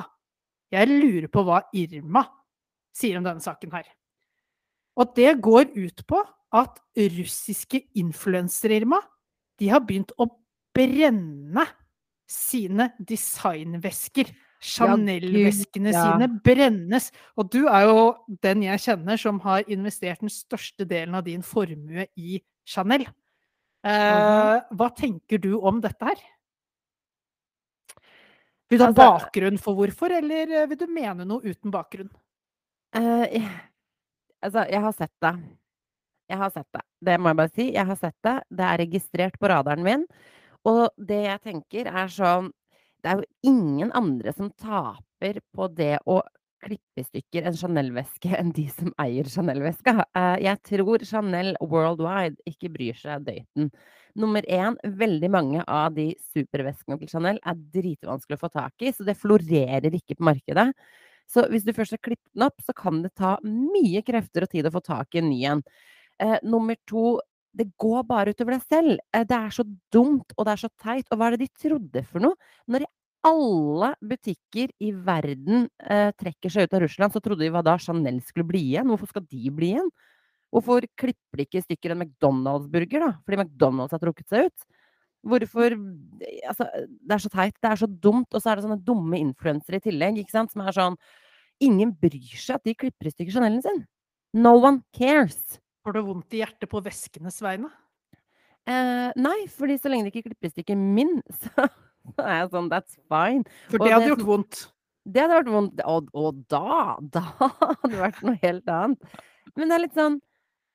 [0.74, 2.26] jeg lurer på hva Irma
[2.96, 3.88] sier om denne saken her.
[5.00, 6.20] Og det går ut på
[6.60, 9.00] at russiske influensere, Irma,
[9.60, 10.28] de har begynt å
[10.76, 11.66] brenne
[12.30, 14.32] sine designvesker.
[14.60, 16.02] Chanel-veskene ja.
[16.04, 17.08] sine brennes.
[17.40, 18.02] Og du er jo
[18.44, 23.06] den jeg kjenner som har investert den største delen av din formue i Chanel.
[23.88, 24.58] Eh.
[24.76, 26.26] Hva tenker du om dette her?
[28.70, 32.10] Vil du ha Altså- bakgrunn for hvorfor, eller eh, vil du mene noe uten bakgrunn?
[32.96, 33.62] Uh, jeg-
[34.44, 35.34] altså, jeg har sett det.
[36.30, 36.82] Jeg har sett det.
[37.02, 37.72] Det må jeg bare si.
[37.74, 38.36] Jeg har sett det.
[38.52, 40.06] Det er registrert på radaren min.
[40.66, 42.52] Og det jeg tenker er sånn
[43.02, 46.22] Det er jo ingen andre som taper på det å
[46.62, 50.04] klippe i stykker en Chanel-veske enn de som eier Chanel-veska.
[50.14, 53.72] Eh, jeg tror Chanel worldwide ikke bryr seg døyten.
[54.18, 58.92] Nummer én, veldig mange av de superveskene til Chanel er dritvanskelig å få tak i,
[58.96, 60.70] så det florerer ikke på markedet.
[61.30, 64.52] Så hvis du først har klippet den opp, så kan det ta mye krefter og
[64.54, 65.62] tid å få tak i en ny en.
[66.20, 67.20] Eh, nummer to,
[67.54, 68.96] det går bare utover deg selv.
[69.14, 71.06] Eh, det er så dumt, og det er så teit.
[71.12, 72.38] Og hva er det de trodde for noe?
[72.72, 72.88] Når
[73.30, 77.78] alle butikker i verden eh, trekker seg ut av Russland, så trodde de hva da
[77.82, 78.90] Chanel skulle bli igjen?
[78.90, 79.90] Hvorfor skal de bli igjen?
[80.50, 83.12] Hvorfor klipper de ikke i stykker en McDonald's-burger, da?
[83.26, 84.68] Fordi McDonald's har trukket seg ut?
[85.30, 85.76] Hvorfor
[86.50, 87.58] Altså, det er så teit.
[87.60, 88.30] Det er så dumt.
[88.34, 90.98] Og så er det sånne dumme influensere i tillegg, ikke sant, som er sånn
[91.60, 93.84] ingen bryr seg at de klipper i stykker Chanelen sin.
[94.34, 95.60] No one cares.
[95.84, 97.70] Får du vondt i hjertet på veskenes vegne?
[98.70, 101.68] Eh, nei, fordi så lenge de ikke klipper i stykker min, så,
[102.14, 103.46] så er jeg sånn That's fine.
[103.72, 104.62] For det hadde det gjort vondt.
[105.10, 105.84] Det hadde vært vondt.
[105.90, 109.22] Og, og da, da hadde det vært noe helt annet.
[109.56, 110.20] Men det er litt sånn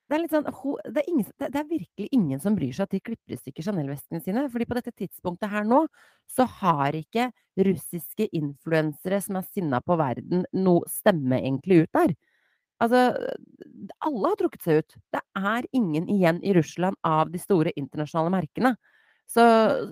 [0.05, 3.01] det er, sånn, det, er ingen, det er virkelig ingen som bryr seg at de
[3.01, 4.45] klipper i stykker Chanel-veskene sine.
[4.53, 5.87] fordi på dette tidspunktet her nå,
[6.29, 7.31] så har ikke
[7.65, 12.13] russiske influensere som er sinna på verden, noe stemme egentlig ut der.
[12.85, 13.01] Altså,
[14.05, 14.97] alle har trukket seg ut.
[15.15, 18.75] Det er ingen igjen i Russland av de store internasjonale merkene.
[19.25, 19.41] Så,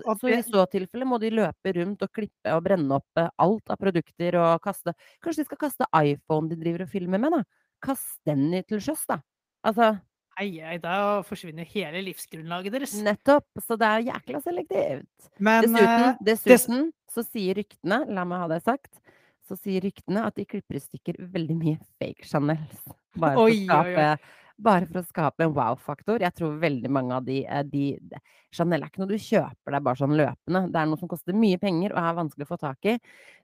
[0.05, 3.71] så i så tilfelle må de løpe rundt og klippe og brenne opp eh, alt
[3.73, 4.93] av produkter og kaste
[5.25, 7.41] Kanskje de skal kaste iPhone de driver og filmer med, da?
[7.81, 9.23] Kast den i til sjøs, da.
[9.63, 9.93] Altså,
[10.41, 12.93] Ei, ei, da forsvinner hele livsgrunnlaget deres.
[13.05, 13.45] nettopp.
[13.61, 15.27] Så det er jækla selektivt.
[15.39, 18.97] Men Dessuten, dessuten dessuten så sier ryktene, la meg ha det sagt,
[19.45, 22.81] så sier ryktene at de klipper i stykker veldig mye fake Chanels.
[23.13, 23.67] Bare for, Oi, å oi, oi.
[23.67, 26.19] skape, bare for å skape en wow-faktor.
[26.25, 28.21] Jeg tror veldig mange av de, eh, de de-
[28.53, 30.71] Chanel er ikke noe du kjøper deg bare sånn løpende.
[30.71, 32.97] Det er noe som koster mye penger og er vanskelig å få tak i.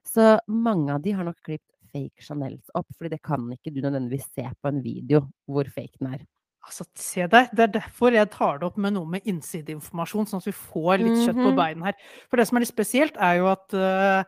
[0.04, 3.80] Så mange av de har nok klippet fake Chanels opp, fordi det kan ikke du
[3.84, 6.26] nødvendigvis se på en video hvor fake den er.
[6.66, 7.48] Altså, se der.
[7.56, 11.00] Det er derfor jeg tar det opp med noe med innsideinformasjon, sånn at vi får
[11.00, 11.56] litt kjøtt på Mhm.
[11.56, 11.94] beina her.
[12.28, 14.22] For det som er litt spesielt, er jo at uh,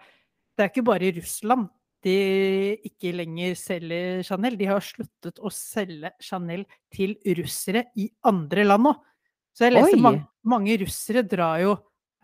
[0.56, 1.68] det er ikke bare i Russland
[2.02, 4.56] de ikke lenger selger Chanel.
[4.58, 8.96] De har sluttet å selge Chanel til russere i andre land òg.
[9.54, 11.72] Så jeg leser mange, mange russere drar jo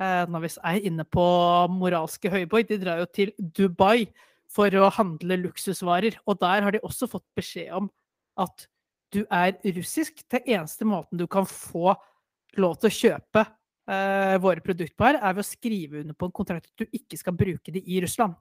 [0.00, 1.24] eh, Når vi er inne på
[1.68, 4.06] moralske høyborg, de drar jo til Dubai
[4.52, 6.18] for å handle luksusvarer.
[6.26, 7.90] Og der har de også fått beskjed om
[8.40, 8.66] at
[9.14, 10.22] du er russisk.
[10.30, 11.94] Det eneste måten du kan få
[12.58, 16.28] lov til å kjøpe eh, våre produkter på her, er ved å skrive under på
[16.28, 18.36] en kontrakt at du ikke skal bruke de i Russland.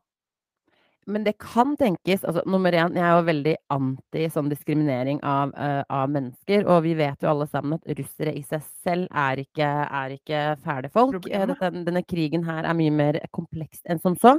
[1.07, 5.53] Men det kan tenkes altså Nummer én, jeg er jo veldig anti sånn diskriminering av,
[5.55, 6.65] uh, av mennesker.
[6.67, 9.69] Og vi vet jo alle sammen at russere i seg selv er ikke,
[10.01, 11.29] er ikke fæle folk.
[11.31, 14.35] Eh, Dette, denne krigen her er mye mer kompleks enn som så.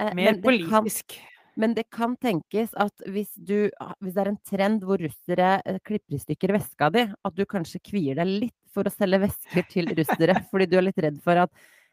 [0.00, 1.18] Eh, Mer men det kan- politisk.
[1.60, 3.68] Men det kan tenkes at hvis, du,
[4.00, 7.42] hvis det er en trend hvor russere eh, klipper i stykker veska di, at du
[7.44, 11.18] kanskje kvier deg litt for å selge vesker til russere fordi du er litt redd
[11.24, 11.50] for at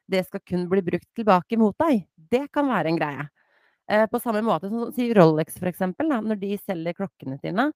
[0.08, 2.06] det skal kun bli brukt tilbake mot deg.
[2.16, 3.26] Det kan være en greie.
[3.90, 6.14] Eh, på samme måte som sier Rolex, eksempel.
[6.24, 7.72] Når de selger klokkene sine,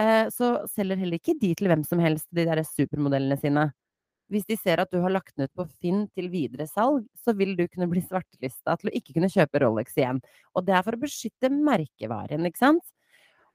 [0.00, 3.68] eh, så selger heller ikke de til hvem som helst de der supermodellene sine.
[4.28, 7.34] Hvis de ser at du har lagt den ut på Finn til videre salg, så
[7.36, 10.22] vil du kunne bli svartelista til å ikke kunne kjøpe Rolex igjen.
[10.54, 12.84] Og det er for å beskytte merkevaren, ikke sant?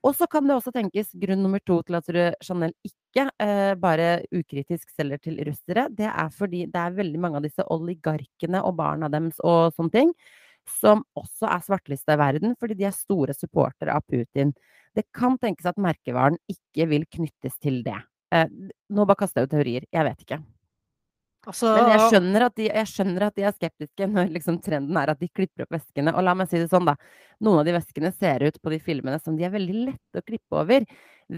[0.03, 2.09] Og så kan det også tenkes grunn nummer to til at
[2.43, 5.85] Chanel ikke eh, bare ukritisk selger til russere.
[5.95, 9.95] Det er fordi det er veldig mange av disse oligarkene og barna deres og sånne
[9.95, 10.11] ting
[10.69, 14.53] som også er svartelista i verden, fordi de er store supportere av Putin.
[14.95, 17.99] Det kan tenkes at merkevaren ikke vil knyttes til det.
[18.33, 18.49] Eh,
[18.93, 19.87] nå bare kaster jeg ut teorier.
[19.91, 20.39] Jeg vet ikke.
[21.43, 25.11] Altså, Men jeg skjønner de, jeg skjønner at de er skeptiske når liksom trenden er
[25.11, 26.13] at de klipper opp veskene.
[26.15, 26.95] Og la meg si det sånn, da.
[27.43, 30.25] Noen av de veskene ser ut på de filmene som de er veldig lette å
[30.25, 30.87] klippe over.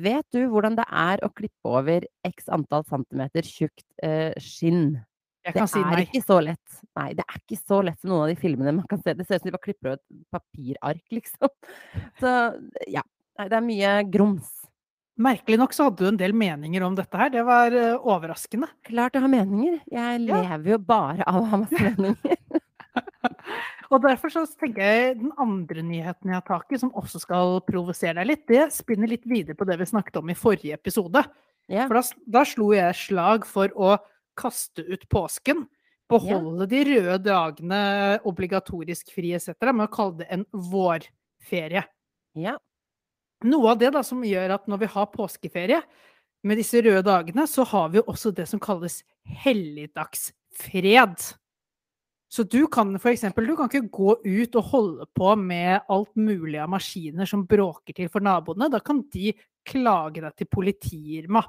[0.05, 4.99] Vet du hvordan det er å klippe over x antall centimeter tjukt eh, skinn?
[5.45, 6.05] jeg Det si er nei.
[6.07, 6.77] ikke så lett.
[6.97, 9.13] Nei, det er ikke så lett som noen av de filmene man kan se.
[9.13, 11.51] Det ser ut som de bare klipper over et papirark, liksom.
[12.21, 12.31] Så
[12.89, 13.05] ja.
[13.35, 14.47] Nei, det er mye grums.
[15.15, 17.29] Merkelig nok så hadde du en del meninger om dette her.
[17.31, 18.67] Det var eh, overraskende.
[18.83, 19.77] Klart jeg har meninger.
[19.87, 20.41] Jeg Ja.
[20.41, 22.35] lever jo bare av å ha masse meninger.
[23.93, 27.59] Og derfor så tenker jeg den andre nyheten jeg har tak i, som også skal
[27.67, 31.21] provosere deg litt, det spinner litt videre på det vi snakket om i forrige episode.
[31.71, 31.85] Ja.
[31.87, 32.03] For da,
[32.39, 33.95] da slo jeg slag for å
[34.37, 35.63] kaste ut påsken.
[36.11, 37.79] Beholde de røde dagene
[38.29, 39.55] obligatorisk fri etc.
[39.71, 41.85] med å kalle det en vårferie.
[42.37, 42.57] ja.
[43.43, 45.81] Noe av det da som gjør at når vi har påskeferie
[46.45, 49.01] med disse røde dagene, så har vi jo også det som kalles
[49.43, 51.17] helligdagsfred.
[52.35, 56.59] Så du kan eksempel, du kan ikke gå ut og holde på med alt mulig
[56.59, 58.69] av maskiner som bråker til for naboene.
[58.71, 59.33] Da kan de
[59.65, 61.43] klage deg til politifirma.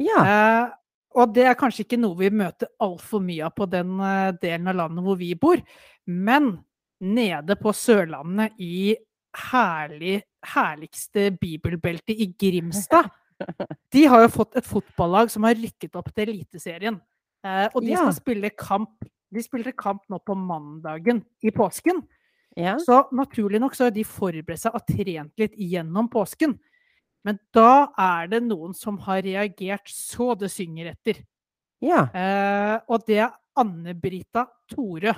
[0.00, 0.22] Ja.
[0.24, 0.64] Eh,
[1.20, 4.70] og det er kanskje ikke noe vi møter altfor mye av på den eh, delen
[4.70, 5.62] av landet hvor vi bor,
[6.06, 6.52] men
[7.00, 8.94] nede på Sørlandet i
[9.50, 13.10] herlig, herligste bibelbeltet i Grimstad,
[13.92, 17.00] de har jo fått et fotballag som har rykket opp til Eliteserien.
[17.44, 18.02] Eh, og de Ja.
[18.04, 22.02] skal spille kamp de spilte kamp nå på mandagen i påsken.
[22.56, 22.76] ja.
[22.78, 26.58] Så naturlig nok så har de forberedt seg og trent litt gjennom påsken.
[27.24, 31.22] Men da er det noen som har reagert så det synger etter.
[31.80, 32.08] ja.
[32.12, 35.14] Eh, og det er Anne-Brita Tore.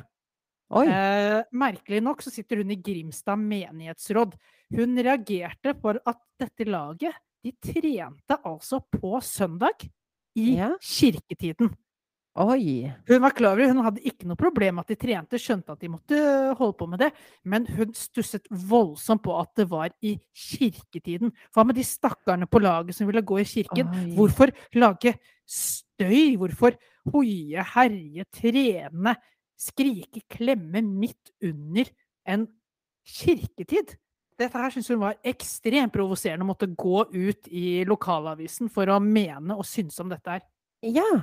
[0.88, 4.34] Eh, merkelig nok så sitter hun i Grimstad menighetsråd.
[4.72, 7.12] Hun reagerte på at dette laget
[7.44, 9.84] de trente altså på søndag
[10.38, 10.70] i Ja.
[10.80, 11.74] kirketiden.
[12.34, 12.88] Oi.
[13.06, 15.80] Hun var klar over, hun hadde ikke noe problem med at de trente, skjønte at
[15.80, 16.20] de måtte
[16.56, 17.10] holde på med det,
[17.44, 21.30] men hun stusset voldsomt på at det var i kirketiden.
[21.52, 23.86] Hva med de stakkarene på laget som ville gå i kirken?
[23.92, 24.14] Oi.
[24.16, 24.48] Hvorfor
[24.80, 26.38] lage støy?
[26.40, 26.72] Hvorfor
[27.12, 29.16] hoie, herje, trene,
[29.62, 31.90] skrike, klemme midt under
[32.28, 32.46] en
[33.06, 33.96] kirketid?
[34.40, 38.98] Dette her syns hun var ekstremt provoserende, å måtte gå ut i lokalavisen for å
[39.02, 40.44] mene og synes om dette her.
[40.82, 41.22] Ja.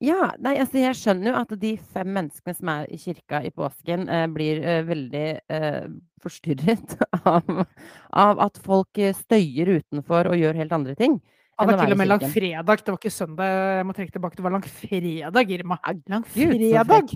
[0.00, 3.50] Ja, nei, altså jeg skjønner jo at de fem menneskene som er i kirka i
[3.52, 5.90] påsken, eh, blir eh, veldig eh,
[6.24, 6.94] forstyrret
[7.28, 7.66] av,
[8.08, 11.18] av at folk eh, støyer utenfor og gjør helt andre ting.
[11.60, 13.50] Ja, har til og med langfredag, det var ikke søndag.
[13.76, 15.76] Jeg må trekke tilbake, det var langfredag, Irma.
[16.08, 17.14] Langfredag!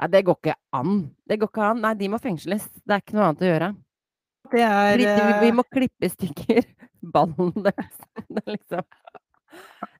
[0.00, 1.00] Nei, det går ikke an.
[1.28, 1.80] Det går ikke an.
[1.82, 2.68] Nei, de må fengsles.
[2.80, 3.70] Det er ikke noe annet å gjøre.
[4.50, 5.08] Det er vi,
[5.42, 6.62] vi eh, må klippe i stykker
[7.14, 7.98] ballen deres.
[8.30, 8.86] Er liksom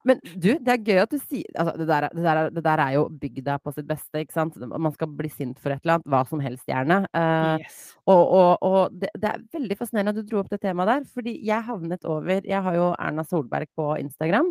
[0.09, 2.53] Men du, det er gøy at du sier altså, det, der, er- det, der, er-
[2.57, 4.57] det der er jo bygda på sitt beste, ikke sant?
[4.71, 7.03] Man skal bli sint for et eller annet, hva som helst gjerne.
[7.13, 7.81] Eh, yes.
[8.09, 11.05] og og, og det, det er veldig fascinerende at du dro opp det temaet der,
[11.13, 14.49] fordi jeg havnet over Jeg har jo Erna Solberg på Instagram.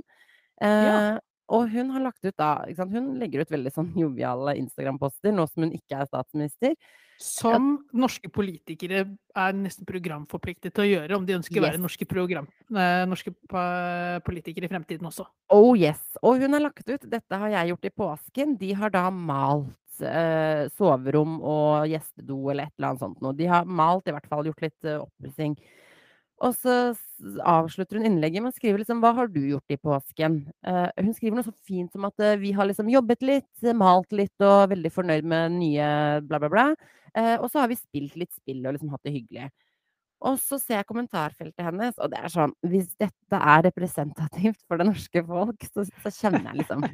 [0.61, 1.01] Eh, Ja.
[1.49, 2.53] Og hun har lagt ut da?
[2.77, 6.75] Hun legger ut veldig sånn joviale Instagram-poster nå som hun ikke er statsminister.
[7.19, 9.01] Som norske politikere
[9.35, 13.33] er nesten programforpliktet til å gjøre, om de ønsker å være norske, program, eh, norske
[14.23, 15.25] politikere i fremtiden også.
[15.51, 15.99] Oh yes.
[16.23, 18.55] Og hun har lagt ut Dette har jeg gjort i påsken.
[18.61, 23.35] De har da malt eh, soverom og gjestedo eller et eller annet sånt noe.
[23.35, 25.57] De har malt, i hvert fall gjort litt eh, oppussing.
[26.45, 26.75] Og så
[27.43, 30.39] avslutter hun innlegget med å skrive liksom Hva har du gjort i påsken?
[30.65, 33.75] Uh, hun skriver noe så fint som at uh, vi har liksom jobbet litt, eh,
[33.75, 35.89] malt litt og veldig fornøyd med nye
[36.25, 36.67] bla, bla, bla.
[37.11, 39.49] Uh, og så har vi spilt litt spill og liksom hatt det hyggelig.
[40.29, 44.79] Og så ser jeg kommentarfeltet hennes, og det er sånn Hvis dette er representativt for
[44.79, 46.87] det norske folk, så, så kjenner jeg liksom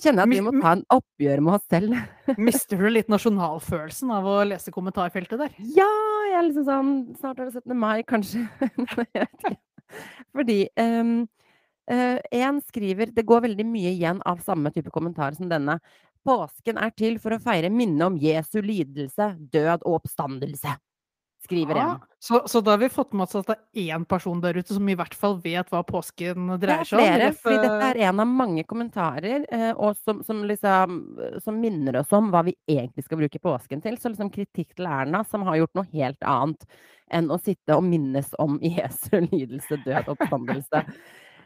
[0.00, 1.96] Kjenner jeg at vi må ta en oppgjør med oss selv.
[2.48, 5.56] Mister du litt nasjonalfølelsen av å lese kommentarfeltet der?
[5.76, 5.90] Ja,
[6.30, 7.76] jeg er liksom sånn Snart er det 17.
[7.76, 8.46] mai, kanskje.
[10.36, 11.14] Fordi um,
[11.90, 15.80] en skriver Det går veldig mye igjen av samme type kommentar som denne.
[16.24, 20.76] Påsken er til for å feire minnet om Jesu lidelse, død og oppstandelse.
[21.40, 21.80] Skriver en.
[21.80, 24.58] Ja, så, så da har vi fått med oss at det er én person der
[24.60, 27.04] ute som i hvert fall vet hva påsken dreier er seg om.
[27.04, 30.42] Det er flere, for fordi dette er en av mange kommentarer, eh, og som, som
[30.44, 30.98] liksom
[31.40, 33.96] som minner oss om hva vi egentlig skal bruke påsken til.
[33.96, 36.68] Så liksom kritikk til Erna, som har gjort noe helt annet
[37.10, 40.84] enn å sitte og minnes om Jesu lidelse, død, oppstandelse.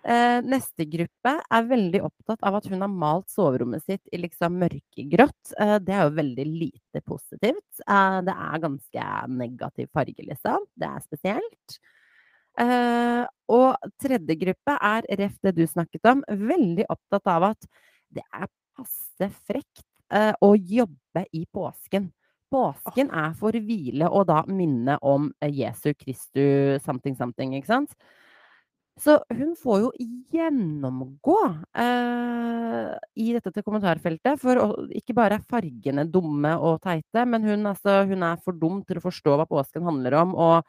[0.04, 4.58] Eh, neste gruppe er veldig opptatt av at hun har malt soverommet sitt i liksom
[4.60, 5.54] mørkegrått.
[5.56, 7.80] Eh, det er jo veldig lite positivt.
[7.88, 10.66] Eh, det er ganske negativ farge, liksom.
[10.76, 11.78] Det er spesielt.
[12.60, 17.66] Eh, og tredje gruppe er, ref det du snakket om, veldig opptatt av at
[18.14, 22.10] det er passe frekt eh, å jobbe i påsken.
[22.52, 27.96] Påsken er for hvile og da minne om Jesu Kristu something something, ikke sant?
[29.00, 29.88] Så hun får jo
[30.30, 31.34] gjennomgå
[31.82, 37.42] eh, i dette til kommentarfeltet, for å, ikke bare er fargene dumme og teite, men
[37.42, 40.62] hun, altså, hun er for dum til å forstå hva påsken handler om, og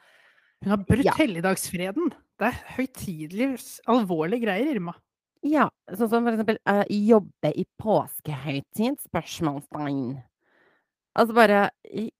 [0.64, 1.14] Hun har brutt Ja.
[1.20, 2.10] helligdagsfreden.
[2.40, 3.50] Det er høytidelig,
[3.92, 4.96] alvorlige greier, Irma.
[5.46, 8.98] Ja, sånn som for eksempel eh, jobbe i påskehøytid?
[9.06, 10.16] Spørsmålstegn.
[11.16, 11.70] Altså bare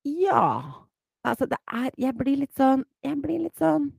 [0.06, 0.84] Ja.
[1.26, 3.90] Altså det er Jeg blir litt sånn Jeg blir litt sånn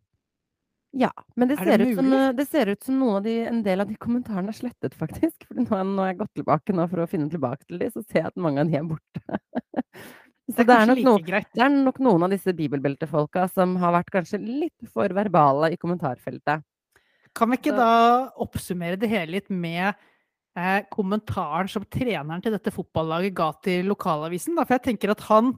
[0.97, 1.11] Ja.
[1.37, 3.63] Men det Er ser, det ut som, det ser ut som noen av de, en
[3.67, 5.45] del av de kommentarene er slettet, faktisk.
[5.49, 8.03] For nå, nå har jeg gått tilbake nå for å finne tilbake til de, så
[8.07, 9.23] ser jeg at mange av de er borte.
[10.47, 13.49] Så Det det er er, nok like noen, det er nok noen av disse bibelbeltefolka
[13.51, 16.63] som har vært kanskje litt for verbale i kommentarfeltet.
[17.35, 19.91] Kan vi ikke Så- da oppsummere det hele litt med
[20.57, 24.55] eh, kommentaren som treneren til dette fotballaget ga til lokalavisen?
[24.55, 24.63] Da?
[24.65, 25.51] For jeg tenker at han,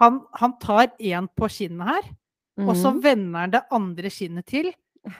[0.00, 2.06] han, han tar én på kinnet her,
[2.58, 3.02] og så Mhm.
[3.02, 4.72] vender han det andre kinnet til,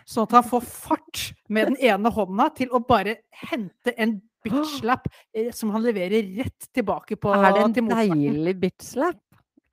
[0.06, 5.06] sånn at han får fart med den ene hånda til å bare hente en bitch-slap
[5.34, 9.18] eh, som han leverer rett tilbake på, Er det en deilig bitch-slap?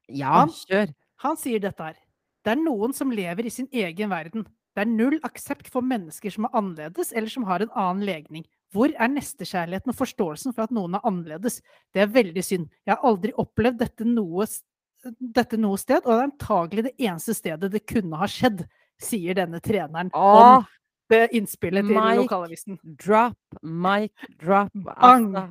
[0.10, 0.94] Ja, Han- kjør.
[1.18, 1.96] Han sier dette her.
[2.44, 4.44] Det er noen som lever i sin egen verden.
[4.76, 8.46] Det er null aksept for mennesker som er annerledes, eller som har en annen legning.
[8.74, 11.62] Hvor er nestekjærligheten og forståelsen for at noen er annerledes?
[11.94, 12.70] Det er veldig synd.
[12.88, 14.46] Jeg har aldri opplevd dette noe,
[15.20, 18.66] dette noe sted, og det er antagelig det eneste stedet det kunne ha skjedd,
[19.02, 20.66] sier denne treneren Åh, om
[21.12, 22.78] det innspillet til Mike lokalavisen.
[23.02, 24.72] drop, mic drop.
[24.96, 25.48] Altså,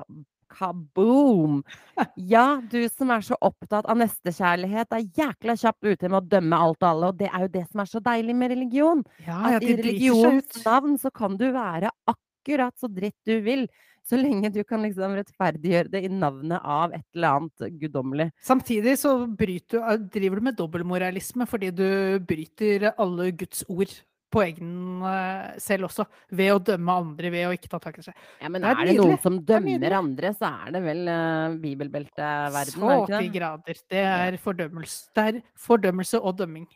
[0.50, 1.60] kaboom!
[2.32, 6.58] Ja, du som er så opptatt av nestekjærlighet, er jækla kjapt ute med å dømme
[6.64, 9.04] alt og alle, og det er jo det som er så deilig med religion.
[9.26, 13.66] Ja, At i religionens navn så kan du være akkurat så dritt du vil,
[14.10, 18.28] så lenge du kan liksom rettferdiggjøre det i navnet av et eller annet guddommelig.
[18.42, 21.88] Samtidig så bryter, du- eh, driver du med dobbeltmoralisme fordi du
[22.26, 23.92] bryter alle Guds ord
[24.30, 28.04] på egen eh, selv også, ved å dømme andre, ved å ikke ta tak i
[28.06, 28.14] seg.
[28.38, 31.00] Ja, men Det er, er det noen som er dømmer andre, så er det vel
[31.10, 33.80] uh, bibelbelteverden, Så er det ikke til grader.
[33.90, 35.00] Det er fordømmelse.
[35.18, 36.68] Det er fordømmelse og dømming.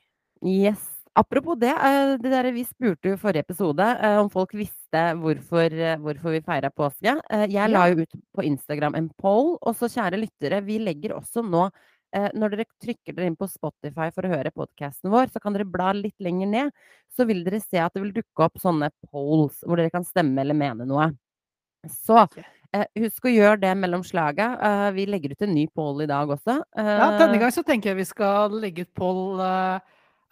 [0.44, 0.82] Yes.
[1.14, 5.02] Apropos det, eh, det der vi spurte jo i forrige episode eh, om folk visste
[5.20, 7.14] hvorfor, eh, hvorfor vi feira påske.
[7.50, 11.44] Jeg la jo ut på Instagram en poll, og så kjære lyttere, vi legger også
[11.46, 11.68] nå
[12.14, 15.66] Når dere trykker dere inn på Spotify for å høre podkasten vår, så kan dere
[15.66, 16.84] bla litt lenger ned.
[17.10, 20.38] Så vil dere se at det vil dukke opp sånne polls hvor dere kan stemme
[20.44, 21.08] eller mene noe.
[21.90, 22.20] Så
[22.70, 24.52] eh, husk å gjøre det mellom slaga.
[24.54, 26.60] Eh, vi legger ut en ny poll i dag også.
[26.78, 29.82] Ja, denne gang så tenker jeg vi skal legge ut poll eh,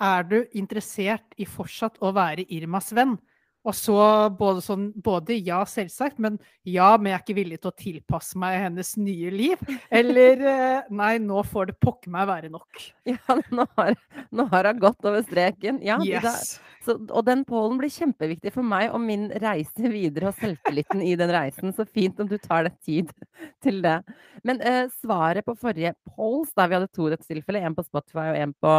[0.01, 3.19] Er du interessert i fortsatt å være Irmas venn?
[3.63, 3.95] Og så
[4.35, 8.39] både sånn Både ja, selvsagt, men ja, men jeg er ikke villig til å tilpasse
[8.43, 9.63] meg hennes nye liv.
[9.91, 12.83] Eller eh, nei, nå får det pokker meg være nok.
[13.13, 13.95] Ja, nå har,
[14.35, 15.79] nå har hun gått over streken.
[15.87, 16.57] Ja, Yes.
[16.83, 21.15] så, og den pollen blir kjempeviktig for meg og min reise videre og selvtilliten i
[21.19, 21.75] den reisen.
[21.77, 23.15] Så fint om du tar deg tid
[23.63, 24.01] til det.
[24.47, 28.43] Men eh, svaret på forrige polls, da vi hadde to rettstilfeller, en på Spotify og
[28.43, 28.77] en på,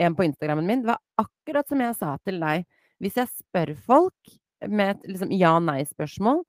[0.00, 2.66] en på Instagrammen min, var akkurat som jeg sa til deg.
[3.00, 4.34] Hvis jeg spør folk
[4.68, 6.42] med et liksom, ja-nei-spørsmål,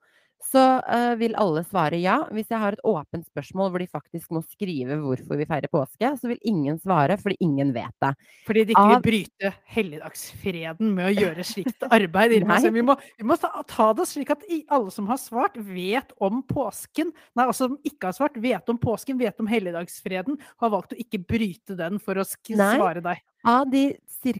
[0.45, 2.17] så uh, vil alle svare ja.
[2.33, 6.13] Hvis jeg har et åpent spørsmål hvor de faktisk må skrive hvorfor vi feirer påske,
[6.17, 8.11] så vil ingen svare, fordi ingen vet det.
[8.47, 12.37] Fordi de ikke vil bryte helligdagsfreden med å gjøre slikt arbeid.
[12.51, 12.59] Nei.
[12.73, 16.41] Vi må, vi må ta, ta det slik at alle som har svart, vet om
[16.47, 17.13] påsken.
[17.37, 21.01] Nei, altså som ikke har svart, vet om påsken, vet om helligdagsfreden, har valgt å
[21.01, 23.21] ikke bryte den for å svare deg.
[23.47, 23.89] Av de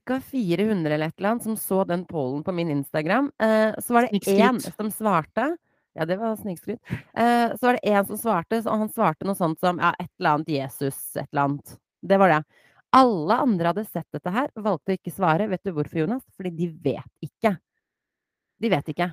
[0.06, 0.20] ca.
[0.22, 4.08] 400 eller et eller annet som så den pollen på min Instagram, uh, så var
[4.08, 5.54] det én som svarte.
[5.94, 6.80] Ja, det var snikskryt.
[7.14, 10.12] Eh, så var det én som svarte, og han svarte noe sånt som ja, et
[10.20, 11.74] eller annet Jesus, et eller annet.
[12.02, 12.44] Det var det.
[12.96, 15.48] Alle andre hadde sett dette her, valgte å ikke svare.
[15.52, 16.24] Vet du hvorfor, Jonas?
[16.38, 17.56] Fordi de vet ikke.
[18.62, 19.10] De vet ikke.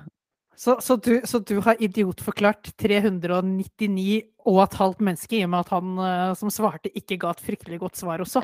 [0.59, 5.61] Så, så, du, så du har idiotforklart 399 og et halvt menneske, i og med
[5.63, 8.41] at han eh, som svarte, ikke ga et fryktelig godt svar også?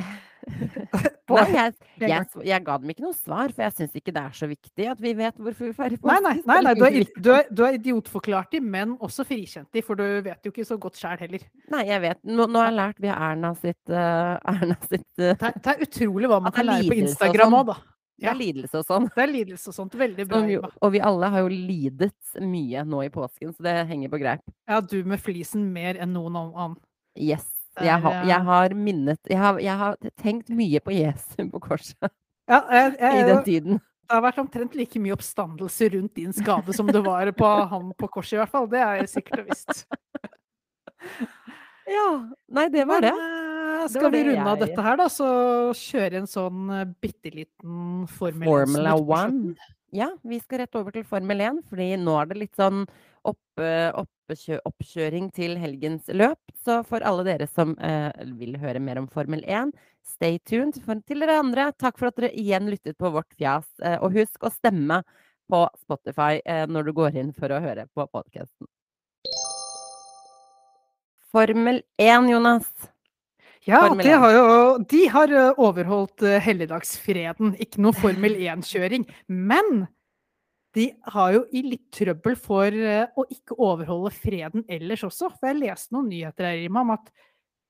[1.27, 1.73] På- Nei, jeg,
[2.05, 4.87] jeg, jeg ga dem ikke noe svar, for jeg syns ikke det er så viktig
[4.93, 7.63] at vi vet hvorfor vi feirer Nei, nei, nei, nei du, er, du, er, du
[7.65, 11.17] er idiotforklart de, men også frikjent de, for du vet jo ikke så godt sjæl
[11.25, 11.43] heller.
[11.73, 12.21] Nei, jeg vet.
[12.29, 15.73] Nå, nå har jeg lært via Erna sitt uh, Erna sitt uh, Det er, det
[15.73, 17.59] er utrolig hva man kan lære på Instagram sånn.
[17.59, 17.77] òg, da.
[18.17, 18.33] Det er Ja.
[18.39, 19.09] lidelse og sånn.
[19.15, 19.91] Det er lidelse og sånt.
[19.99, 20.39] Veldig bra.
[20.47, 24.19] Så, og vi alle har jo lidet mye nå i påsken, så det henger på
[24.21, 24.41] greip.
[24.69, 26.77] Ja, du med flisen mer enn noen annen.
[27.19, 27.43] Yes.
[27.81, 31.59] Jeg har, eh, jeg har minnet jeg har, jeg har tenkt mye på Jesu på
[31.59, 32.07] korset
[32.47, 33.73] Ja, jeg, i den tiden.
[34.07, 37.91] det har vært omtrent like mye oppstandelse rundt din skade som det var på han
[37.99, 38.67] på korset, i hvert fall.
[38.71, 39.85] Det er jeg sikkert og visst.
[41.85, 42.05] Ja.
[42.49, 43.11] Nei, det var det.
[43.75, 45.29] Eh, skal vi runde av dette her, da, så
[45.77, 49.31] kjøre en sånn uh, bitte liten Formel 1 Formula snutt på One.
[49.31, 49.73] slutten?
[49.95, 52.83] Ja, vi skal rett over til Formel 1, fordi nå er det litt sånn
[53.25, 56.39] opp, oppkjø, oppkjøring til helgens løp.
[56.65, 59.71] Så for alle dere som eh, vil høre mer om Formel 1,
[60.05, 60.79] stay tuned.
[60.85, 63.67] For til dere andre, takk for at dere igjen lyttet på vårt fjas.
[63.83, 65.01] Eh, og husk å stemme
[65.51, 68.69] på Spotify eh, når du går inn for å høre på podkasten.
[71.35, 72.69] Formel 1, Jonas.
[73.65, 74.19] Ja, Formel det 1.
[74.21, 74.47] har jo,
[74.93, 77.55] de har uh, overholdt uh, helligdagsfreden.
[77.61, 79.07] Ikke noe Formel 1-kjøring.
[79.27, 79.87] Men
[80.75, 85.31] de har jo i litt trøbbel for uh, å ikke overholde freden ellers også.
[85.39, 87.09] For jeg leste noen nyheter her, Rima, om at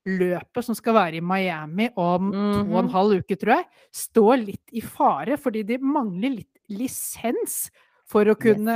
[0.05, 2.91] løpet som skal være i Miami om to og en Mhm.
[2.93, 3.65] halv uke, tror jeg,
[3.95, 7.71] står litt i fare fordi de mangler litt lisens
[8.05, 8.75] for å kunne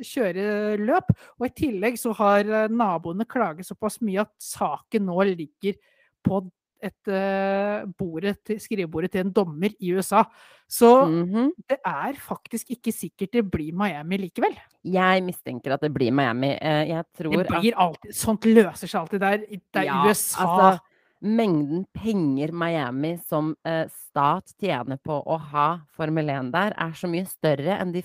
[0.00, 1.10] kjøre løp.
[1.36, 5.76] Og i tillegg så har naboene klaget såpass mye at saken nå ligger
[6.24, 6.40] på
[6.82, 10.24] et eh, bordet til, skrivebordet til en dommer i USA.
[10.70, 11.52] Så Mhm.
[11.68, 14.56] det er faktisk ikke sikkert det blir Miami likevel.
[14.84, 16.56] Jeg mistenker at det blir Miami.
[16.60, 19.38] Eh, jeg tror Det blir alltid, sånt løser seg alltid der.
[19.38, 20.44] Det er Ja, USA.
[20.46, 20.80] altså,
[21.22, 27.06] mengden penger Miami som eh, stat tjener på å ha Formel 1 der, er så
[27.10, 28.02] mye større enn de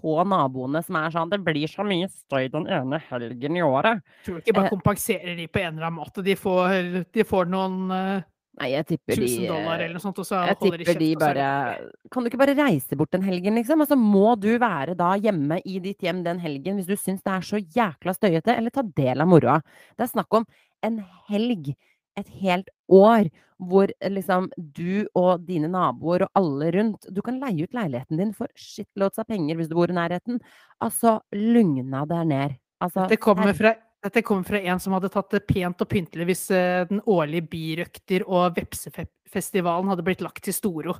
[0.00, 4.02] få naboene som er sånn Det blir så mye støy den ene helgen i året.
[4.24, 6.24] tror du ikke bare eh, kompenserer de på en eller annen måte.
[6.26, 8.26] De får, de får noen eh,
[8.58, 11.08] Nei, jeg tipper de dollar eller noe sånt, og så Jeg holder de tipper de
[11.12, 11.90] kjeft, er bare.
[12.10, 13.84] Kan du ikke bare reise bort den helgen, liksom?
[13.84, 17.36] Altså, må du være da hjemme i ditt hjem den helgen hvis du syns det
[17.36, 19.60] er så jækla støyete, eller ta del av moroa?
[19.94, 20.48] Det er snakk om
[20.88, 20.98] en
[21.30, 21.70] helg,
[22.18, 23.28] et helt år,
[23.58, 28.20] hvor eh, liksom du og dine naboer og alle rundt Du kan leie ut leiligheten
[28.20, 30.40] din for shitloads av penger hvis du bor i nærheten.
[30.84, 32.56] Altså, lugna deg ned.
[32.78, 36.28] Altså, Dette kommer fra dette kommer fra en som hadde tatt det pent og pyntelig
[36.28, 40.94] hvis eh, den årlige birøkter- og vepsefestivalen hadde blitt lagt til Storo.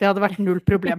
[0.00, 0.98] Det hadde vært null problem.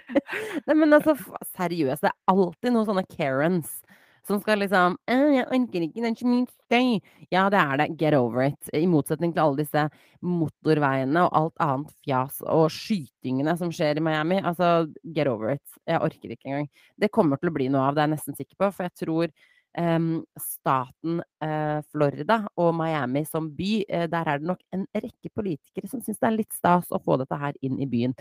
[0.66, 1.16] Nei, men altså,
[1.56, 3.80] seriøst, det er alltid noen sånne Karens
[4.26, 7.00] som skal liksom «Øh, 'Jeg orker ikke, det er så mye støy'.
[7.30, 7.98] Ja, det er det.
[7.98, 8.70] Get over it.
[8.74, 9.88] I motsetning til alle disse
[10.22, 14.40] motorveiene og alt annet fjas og skytingene som skjer i Miami.
[14.42, 15.66] Altså, get over it.
[15.86, 16.68] Jeg orker ikke engang.
[16.98, 19.06] Det kommer til å bli noe av det, er jeg nesten sikker på, for jeg
[19.06, 19.30] tror
[19.78, 25.28] Um, staten uh, Florida og Miami som by, uh, der er det nok en rekke
[25.36, 28.14] politikere som syns det er litt stas å få dette her inn i byen.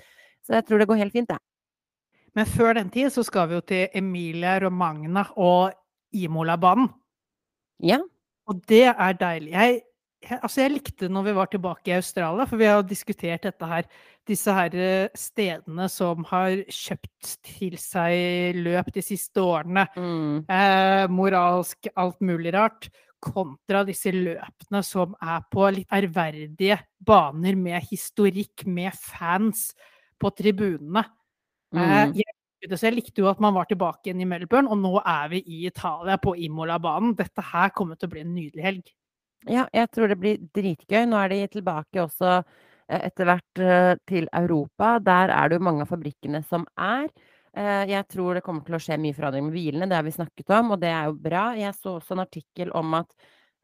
[0.44, 1.40] Så jeg tror det går helt fint, jeg.
[2.36, 5.72] Men før den tid så skal vi jo til Emilia Romagna og
[6.24, 6.88] Imola-banen.
[7.84, 8.00] Ja.
[8.48, 9.52] Og det er deilig.
[9.56, 9.80] Jeg,
[10.26, 13.70] jeg, altså jeg likte når vi var tilbake i Australia, for vi har diskutert dette
[13.70, 13.88] her.
[14.26, 19.88] Disse her eh, stedene som har kjøpt til seg løp de siste årene.
[19.98, 20.46] Mm.
[20.50, 22.90] Eh, moralsk, alt mulig rart.
[23.26, 29.72] Kontra disse løpene som er på litt ærverdige baner med historikk, med fans
[30.22, 31.06] på tribunene.
[31.76, 32.14] Eh, Mm.
[32.16, 32.35] jeg,
[32.70, 35.32] det, så jeg likte jo at man var tilbake igjen i Melbourne, og nå er
[35.34, 37.16] vi i Italia, på Imola-banen.
[37.20, 38.92] Dette her kommer til å bli en nydelig helg.
[39.46, 41.04] Ja, jeg tror det blir dritgøy.
[41.10, 44.96] Nå er de tilbake også eh, etter hvert eh, til Europa.
[45.06, 47.10] Der er det jo mange av fabrikkene som er.
[47.56, 50.16] Eh, Jeg tror det kommer til å skje mye forandring med hvilene, det har vi
[50.16, 51.46] snakket om, og det er jo bra.
[51.60, 53.14] Jeg så også en artikkel om at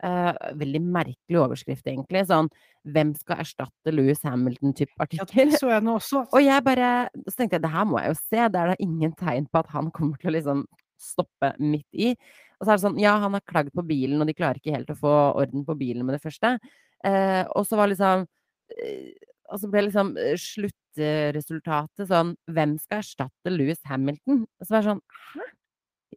[0.04, 2.26] eh, Veldig merkelig overskrift, egentlig.
[2.30, 2.50] Sånn
[2.86, 5.52] 'Hvem skal erstatte Louis Hamilton?'-type artikkel.
[5.52, 6.26] Ja, så jeg nå også.
[6.34, 8.48] Og jeg bare Så tenkte jeg det her må jeg jo se.
[8.50, 10.66] Det er da ingen tegn på at han kommer til å liksom
[10.98, 12.16] stoppe midt i.
[12.60, 14.76] Og så er det sånn Ja, han har klagd på bilen, og de klarer ikke
[14.76, 16.58] helt å få orden på bilen med det første.
[17.06, 19.12] Uh, og så var liksom uh,
[19.50, 24.46] Og så ble liksom sluttresultatet sånn Hvem skal erstatte Louis Hamilton?
[24.46, 25.02] Og så var det sånn
[25.34, 25.48] Hæ?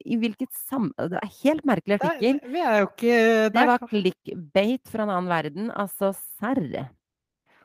[0.05, 0.91] I hvilket sam...
[0.99, 2.41] Det er helt merkelig artikkel.
[2.53, 3.17] vi er jo ikke
[3.55, 5.71] Det var clickbait fra en annen verden.
[5.71, 6.89] Altså, serr.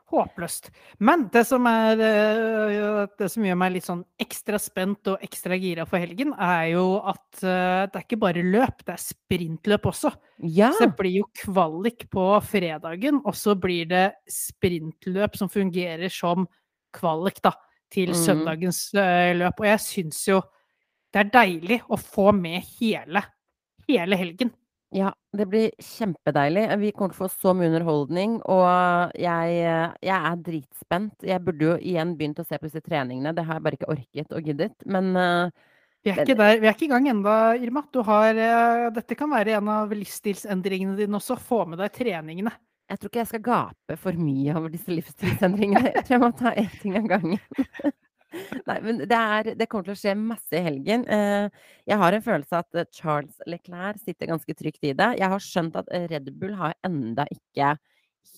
[0.10, 0.72] Håpløst.
[1.06, 5.54] Men det som, er, eh, det som gjør meg litt sånn ekstra spent og ekstra
[5.62, 9.86] gira for helgen, er jo at eh, det er ikke bare løp, det er sprintløp
[9.92, 10.10] også.
[10.50, 10.72] Ja!
[10.74, 16.48] Så det blir jo kvalik på fredagen, og så blir det sprintløp som fungerer som
[16.98, 17.54] kvalik da,
[17.94, 18.18] til Mhm.
[18.26, 19.62] søndagens eh, løp.
[19.62, 20.42] Og jeg syns jo
[21.14, 23.24] det er deilig å få med hele,
[23.90, 24.52] hele helgen.
[24.94, 26.64] Ja, det blir kjempedeilig.
[26.82, 29.58] Vi kommer til å få så mye underholdning, og jeg,
[30.02, 31.28] jeg er dritspent.
[31.30, 33.92] Jeg burde jo igjen begynt å se på disse treningene, det har jeg bare ikke
[33.94, 34.74] orket og giddet.
[34.90, 35.54] Men uh,
[36.06, 37.86] Vi er der, vi er ikke i gang ennå, Irma.
[37.94, 41.38] Du har, uh, dette kan være en av livsstilsendringene dine også.
[41.38, 42.56] Få med deg treningene.
[42.90, 45.94] jeg tror ikke jeg skal gape for mye over disse livsstilsendringene.
[45.94, 47.42] Jeg tror jeg må ta én ting av gangen.
[48.70, 51.06] Nei, men det, er, det kommer til å skje masse i helgen.
[51.10, 51.50] Eh,
[51.90, 55.10] Jeg har en følelse at eh, Charles Leclerc sitter ganske trygt i det.
[55.20, 57.74] Jeg har skjønt at eh, Red Bull har enda ikke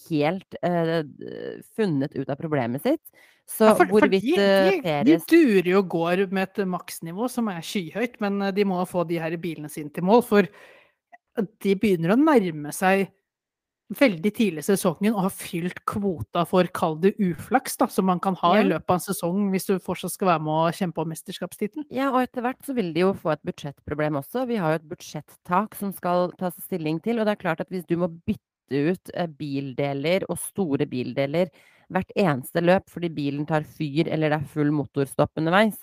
[0.07, 1.01] helt uh,
[1.75, 3.01] funnet ut av problemet sitt.
[3.49, 7.27] Så Ja, for, for hvorvidt de, de, de durer jo og går med et maksnivå
[7.29, 10.23] som er skyhøyt, men de må få de her bilene sine til mål.
[10.25, 10.47] For
[11.35, 13.09] de begynner å nærme seg
[13.99, 18.19] veldig tidlig i sesongen og har fylt kvota for, kall det uflaks, da, som man
[18.23, 18.61] kan ha Ja.
[18.63, 21.85] i løpet av en sesong hvis du fortsatt skal være med å kjempe om mesterskapstittelen.
[21.91, 24.47] Ja, og etter hvert så vil de jo få et budsjettproblem også.
[24.47, 27.69] Vi har jo et budsjettak som skal tas stilling til, og det er klart at
[27.69, 28.39] hvis du må bytte
[28.71, 31.49] ut eh, bildeler og store bildeler
[31.91, 35.75] hvert eneste løp fordi bilen tar fyr eller det er full motorstopp underveis,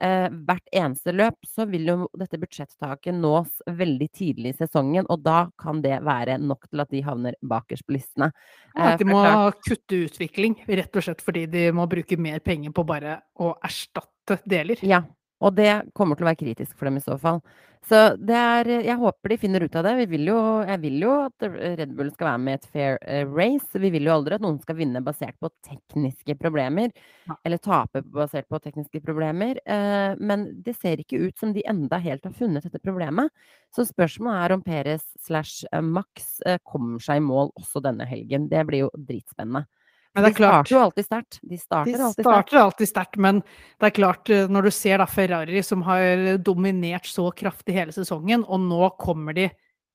[0.00, 5.22] eh, hvert eneste løp, så vil jo dette budsjettaket nås veldig tidlig i sesongen, og
[5.24, 8.32] da kan det være nok til at de havner bakerst på listene.
[8.76, 12.40] Eh, at de må klart- kutte utvikling, rett og slett fordi de må bruke mer
[12.40, 14.80] penger på bare å erstatte deler.
[14.86, 15.02] Ja,
[15.42, 17.42] og det kommer til å være kritisk for dem i så fall.
[17.88, 19.94] Så det er Jeg håper de finner ut av det.
[19.98, 20.38] Vi vil jo,
[20.68, 23.80] jeg vil jo at Red Bull skal være med i et fair eh, race.
[23.82, 26.94] Vi vil jo aldri at noen skal vinne basert på tekniske problemer.
[27.42, 29.58] Eller tape basert på tekniske problemer.
[29.66, 33.34] Eh, men det ser ikke ut som de enda helt har funnet dette problemet.
[33.74, 38.46] Så spørsmålet er om Perez slash eh, Max kommer seg i mål også denne helgen.
[38.52, 39.66] Det blir jo dritspennende.
[40.12, 41.38] Men det er de starter jo alltid sterkt.
[41.40, 42.26] De De starter alltid sterkt.
[42.26, 43.42] starter alltid sterkt, men
[43.80, 47.92] det er klart, eh, når du ser da Ferrari som har dominert så kraftig hele
[47.92, 49.48] sesongen, og nå kommer de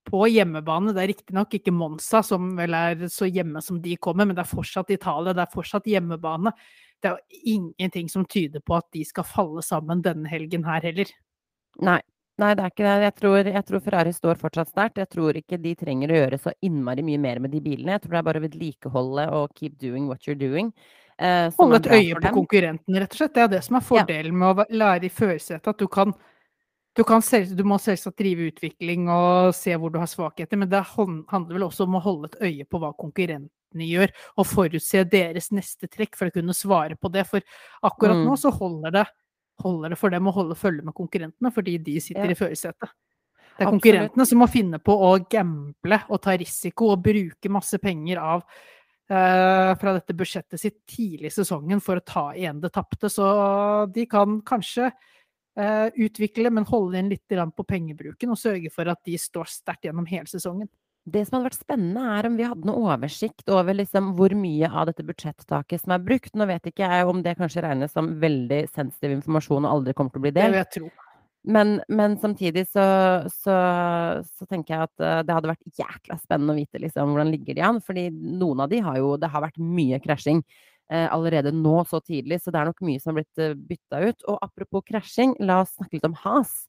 [0.08, 0.94] på hjemmebane.
[0.96, 4.46] Det er riktignok ikke Monza som vel er så hjemme som de kommer, men det
[4.46, 6.54] er fortsatt Italia, det er fortsatt hjemmebane.
[7.04, 10.82] Det er jo ingenting som tyder på at de skal falle sammen denne helgen her
[10.82, 11.12] heller.
[11.84, 12.00] Nei.
[12.38, 12.96] Nei, det er ikke det.
[13.08, 15.00] Jeg tror, jeg tror Ferrari står fortsatt sterkt.
[15.02, 17.96] Jeg tror ikke de trenger å gjøre så innmari mye mer med de bilene.
[17.96, 20.70] Jeg tror det er bare å vedlikeholde og keep doing what you're doing.
[21.18, 23.34] Eh, Holde et øye på konkurrenten, rett og slett.
[23.34, 25.66] Det er det som er fordelen med å lære i førersetet.
[25.74, 26.14] At du kan
[26.98, 30.70] du, kan selv, du må selvsagt drive utvikling og se hvor du har svakheter, men
[30.70, 35.04] det handler vel også om å holde et øye på hva konkurrentene gjør, og forutse
[35.06, 37.28] deres neste trekk for å kunne svare på det.
[37.30, 37.42] For
[37.86, 38.26] akkurat Mm.
[38.26, 39.06] nå så holder det,
[39.64, 42.32] holder det for dem å holde følge med konkurrentene, fordi de sitter Ja.
[42.32, 42.90] i førersetet.
[43.58, 43.82] Det er Absolutt.
[43.82, 48.44] konkurrentene som må finne på å gamble og ta risiko og bruke masse penger av
[49.10, 53.10] eh, fra dette budsjettet sitt tidlig i sesongen for å ta igjen det tapte.
[53.10, 54.92] Så de kan kanskje
[55.58, 59.86] eh, utvikle, men holde inn litt på pengebruken og sørge for at de står sterkt
[59.86, 60.70] gjennom hele sesongen.
[61.08, 64.68] Det som hadde vært spennende, er om vi hadde noe oversikt over liksom hvor mye
[64.68, 66.34] av dette budsjettaket som er brukt.
[66.36, 70.12] Nå vet ikke jeg om det kanskje regnes som veldig sensitiv informasjon og aldri kommer
[70.12, 70.56] til å bli Det delt.
[70.56, 70.90] vil jeg tro.
[71.48, 72.84] Men, men samtidig så,
[73.32, 73.56] så,
[74.28, 77.56] så tenker jeg at eh, det hadde vært jækla spennende å vite liksom hvordan ligger
[77.56, 77.80] de an.
[77.88, 80.42] Fordi noen av de har jo Det har vært mye krasjing
[80.92, 84.04] eh, allerede nå så tidlig, så det er nok mye som har blitt uh, bytta
[84.10, 84.28] ut.
[84.28, 86.66] Og apropos krasjing, la oss snakke litt om has.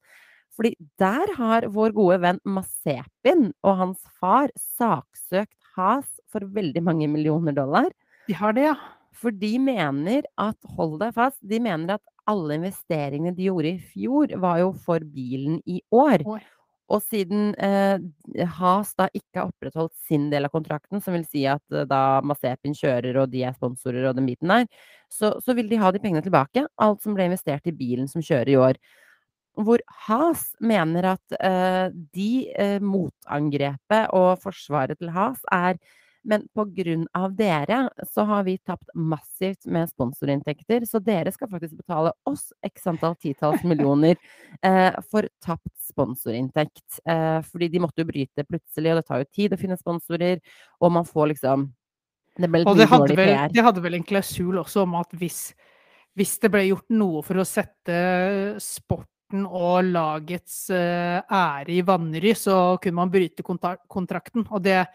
[0.58, 7.06] Fordi der har vår gode venn Masepin og hans far saksøkt has for veldig mange
[7.10, 7.92] millioner dollar.
[8.26, 8.76] De har det, ja.
[9.18, 13.80] For de mener at, hold deg fast, de mener at alle investeringene de gjorde i
[13.94, 16.26] fjor, var jo for bilen i år.
[16.26, 16.42] Oi.
[16.88, 18.00] Og siden eh,
[18.56, 22.20] Has da ikke har opprettholdt sin del av kontrakten, som vil si at eh, da
[22.24, 24.68] Masepin kjører og de er sponsorer og den biten der,
[25.12, 26.64] så, så vil de ha de pengene tilbake.
[26.80, 28.80] Alt som ble investert i bilen som kjører i år.
[29.58, 35.80] Hvor Has mener at eh, de eh, motangrepet og forsvaret til Has er
[36.28, 36.44] men
[37.14, 42.50] av dere så har vi tapt massivt med sponsorinntekter, så dere skal faktisk betale oss
[42.66, 44.16] x antall titalls millioner
[44.62, 47.00] eh, for tapt sponsorinntekt.
[47.06, 50.42] Eh, fordi de måtte jo bryte plutselig, og det tar jo tid å finne sponsorer,
[50.82, 51.68] og man får liksom
[52.38, 55.14] Det ble litt Og det hadde, vel, de hadde vel en klausul også om at
[55.18, 55.40] hvis,
[56.18, 58.02] hvis det ble gjort noe for å sette
[59.28, 64.46] sporten og lagets eh, ære i vanry, så kunne man bryte kontrakten.
[64.50, 64.86] Og det,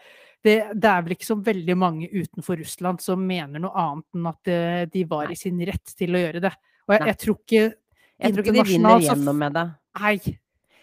[0.42, 4.26] det, det er vel ikke så veldig mange utenfor Russland som mener noe annet enn
[4.26, 6.52] at eh, de var i sin rett til å gjøre det.
[6.88, 7.74] Og jeg, jeg tror ikke
[8.18, 9.68] Jeg tror ikke de vinner gjennom med det.
[10.00, 10.18] Nei.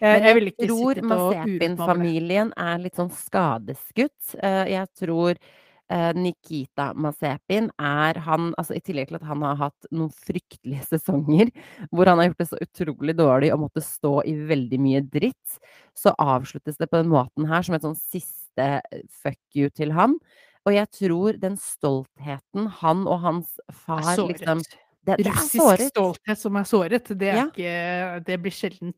[0.02, 0.98] Men jeg jeg tror.
[1.06, 4.34] Masepin-familien er litt sånn skadeskutt.
[4.42, 5.38] Eh, Jeg tror
[6.16, 11.50] Nikita Masepin er han Altså i tillegg til at han har hatt noen fryktelige sesonger
[11.90, 15.58] hvor han har gjort det så utrolig dårlig og måtte stå i veldig mye dritt,
[15.98, 19.92] så avsluttes det på den måten her som et sånn siste eh, fuck you til
[19.96, 20.16] han.
[20.66, 24.62] Og jeg tror den stoltheten han og hans far liksom
[25.02, 27.46] det, det Russisk stolthet som er såret, det, er Ja.
[27.50, 28.92] ikke, det blir sjelden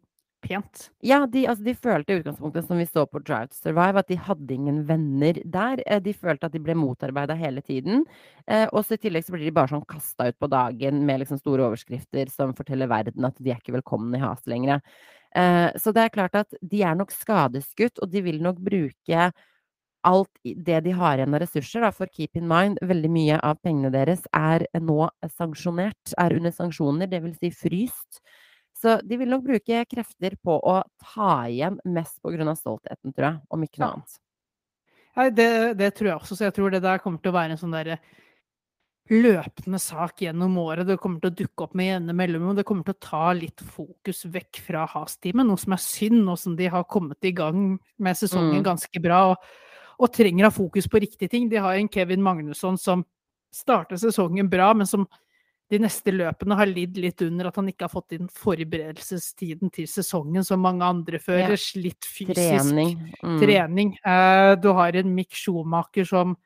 [0.44, 0.88] pent.
[1.04, 4.10] Ja, de, altså, de følte i utgangspunktet, som vi så på Drive to Survive, at
[4.12, 5.82] de hadde ingen venner der.
[5.86, 8.04] Eh, De følte at de ble motarbeida hele tiden.
[8.46, 11.22] Eh, og så i tillegg så blir de bare sånn kasta ut på dagen med
[11.24, 14.84] liksom store overskrifter som forteller verden at de er ikke velkomne i Has lenger.
[15.34, 19.32] Eh, så det er klart at de er nok skadeskutt, og de vil nok bruke
[20.04, 23.56] alt det de har igjen av ressurser, da, for keep in mind, veldig mye av
[23.64, 28.20] pengene deres er nå sanksjonert, er under sanksjoner, vil si fryst.
[28.84, 33.40] Så de vil nok bruke krefter på å ta igjen mest av stoltheten, tror jeg,
[33.48, 33.92] om ikke noe Ja.
[33.94, 34.18] annet.
[35.16, 37.54] Nei, det, det tror jeg også, så jeg tror det der kommer til å være
[37.54, 37.96] en sånn derre
[39.12, 40.86] løpende sak gjennom året.
[40.88, 42.56] Det kommer til å dukke opp med jevne mellomrom.
[42.56, 46.36] Det kommer til å ta litt fokus vekk fra Has-teamet, noe som er synd, nå
[46.40, 48.64] som de har kommet i gang med sesongen Mm.
[48.64, 49.36] ganske bra og,
[50.00, 51.48] og trenger å ha fokus på riktige ting.
[51.48, 53.04] De har en Kevin Magnusson som
[53.52, 55.06] starter sesongen bra, men som
[55.72, 59.88] de neste løpene har lidd litt under at han ikke har fått inn forberedelsestiden til
[59.88, 61.40] sesongen som mange andre før.
[61.40, 61.60] Ja.
[61.60, 62.98] Slitt fysisk Trening.
[63.22, 63.38] Mm.
[63.40, 63.94] trening.
[64.04, 66.36] Eh, du har en Mick Schumacher som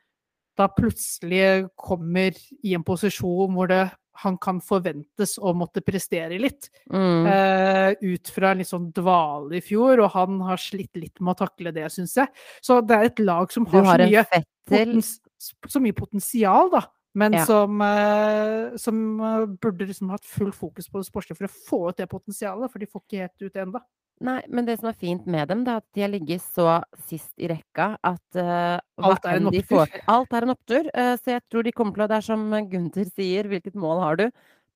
[0.59, 3.85] da plutselig kommer i en posisjon hvor det,
[4.23, 6.67] han kan forventes å måtte prestere litt.
[6.91, 7.27] Mm.
[7.31, 11.35] Eh, ut fra en litt sånn dvale i fjor, og han har slitt litt med
[11.35, 12.31] å takle det, syns jeg.
[12.63, 16.83] Så det er et lag som har, har så, mye så mye potensial, da.
[17.17, 17.45] Men Ja.
[17.45, 21.79] som, eh, som eh, burde liksom hatt full fokus på det sportslige for å få
[21.89, 23.81] ut det potensialet, for de får ikke helt ut det ennå.
[24.21, 26.83] Nei, men det som er fint med dem, det er at de har ligget så
[27.07, 30.89] sist i rekka at uh, Alt er får Alt er en opptur.
[30.91, 34.01] Uh, så jeg tror de kommer til å Det er som Gunther sier, hvilket mål
[34.03, 34.25] har du?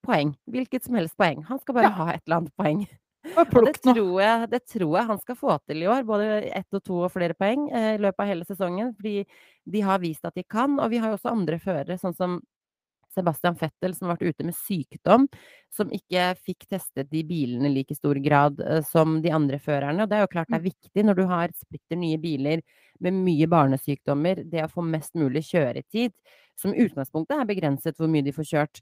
[0.07, 0.31] Poeng.
[0.47, 1.43] Hvilket som helst poeng.
[1.49, 1.91] Han skal bare Ja.
[1.91, 2.87] ha et eller annet poeng.
[3.53, 6.75] Og det tror jeg det tror jeg han skal få til i år, både ett
[6.77, 8.93] og to og flere poeng, eh, i løpet av hele sesongen.
[8.97, 9.23] Fordi
[9.75, 12.39] de har vist at de kan, og vi har jo også andre førere, sånn som
[13.13, 15.27] Sebastian Fettel, som har vært ute med sykdom,
[15.73, 20.03] som ikke fikk testet de bilene i like stor grad, eh, som de andre førerne.
[20.03, 22.63] Og det er jo klart det er viktig når du har splitter nye biler
[23.03, 26.13] med mye barnesykdommer, det å få mest mulig kjøretid,
[26.59, 28.81] som i utgangspunktet er begrenset hvor mye de får kjørt.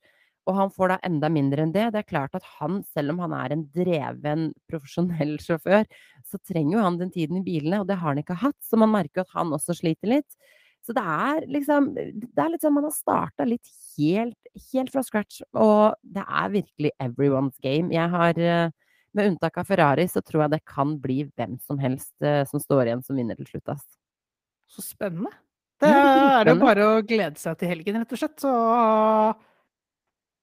[0.52, 1.88] Og han får da enda mindre enn det.
[1.96, 5.88] Det er klart at han, selv om han er en dreven, profesjonell sjåfør,
[6.28, 8.58] så trenger jo han den tiden i bilene, og det har han ikke hatt.
[8.66, 10.38] Så man merker jo at han også sliter litt.
[10.82, 14.38] Så det er liksom Det er litt sånn man har starta litt helt,
[14.72, 17.94] helt fra scratch, og det er virkelig everyone's game.
[17.94, 18.40] Jeg har
[19.12, 22.16] med unntak av Ferrari, så tror jeg det kan bli hvem som helst
[22.50, 23.86] som står igjen som vinner til slutt, ass.
[24.72, 25.34] Så spennende.
[25.82, 28.38] Det Ja, det er er jo bare å glede seg til helgen, rett og slett.
[28.40, 28.52] Så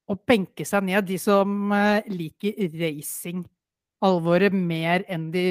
[0.09, 5.45] å benke seg ned, de som eh, liker racing-alvoret mer enn de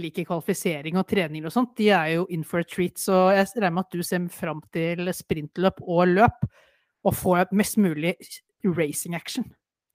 [0.00, 2.96] liker kvalifisering og trening og sånt, de er jo in for a treat.
[3.00, 6.48] Så jeg regner med at du ser fram til sprintløp og løp,
[7.06, 8.16] og får mest mulig
[8.66, 9.46] racing action.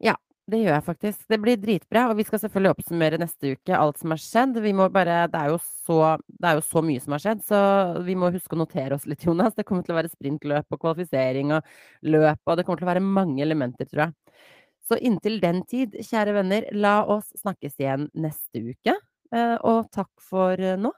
[0.01, 0.16] Ja,
[0.52, 1.22] det gjør jeg faktisk.
[1.32, 4.58] Det blir dritbra, og vi skal selvfølgelig oppsummere neste uke alt som har skjedd.
[4.91, 5.54] Bare Det er
[5.86, 7.60] så det er jo så mye som har skjedd, så
[8.04, 9.56] vi må huske å notere oss litt, Jonas.
[9.56, 11.64] Det kommer til å være sprintløp og kvalifisering og
[12.04, 14.14] løp, og det kommer til å være mange elementer, tror jeg.
[14.84, 18.98] Så inntil den tid, kjære venner, la oss snakkes igjen neste uke,
[19.32, 20.91] eh, og takk for nå.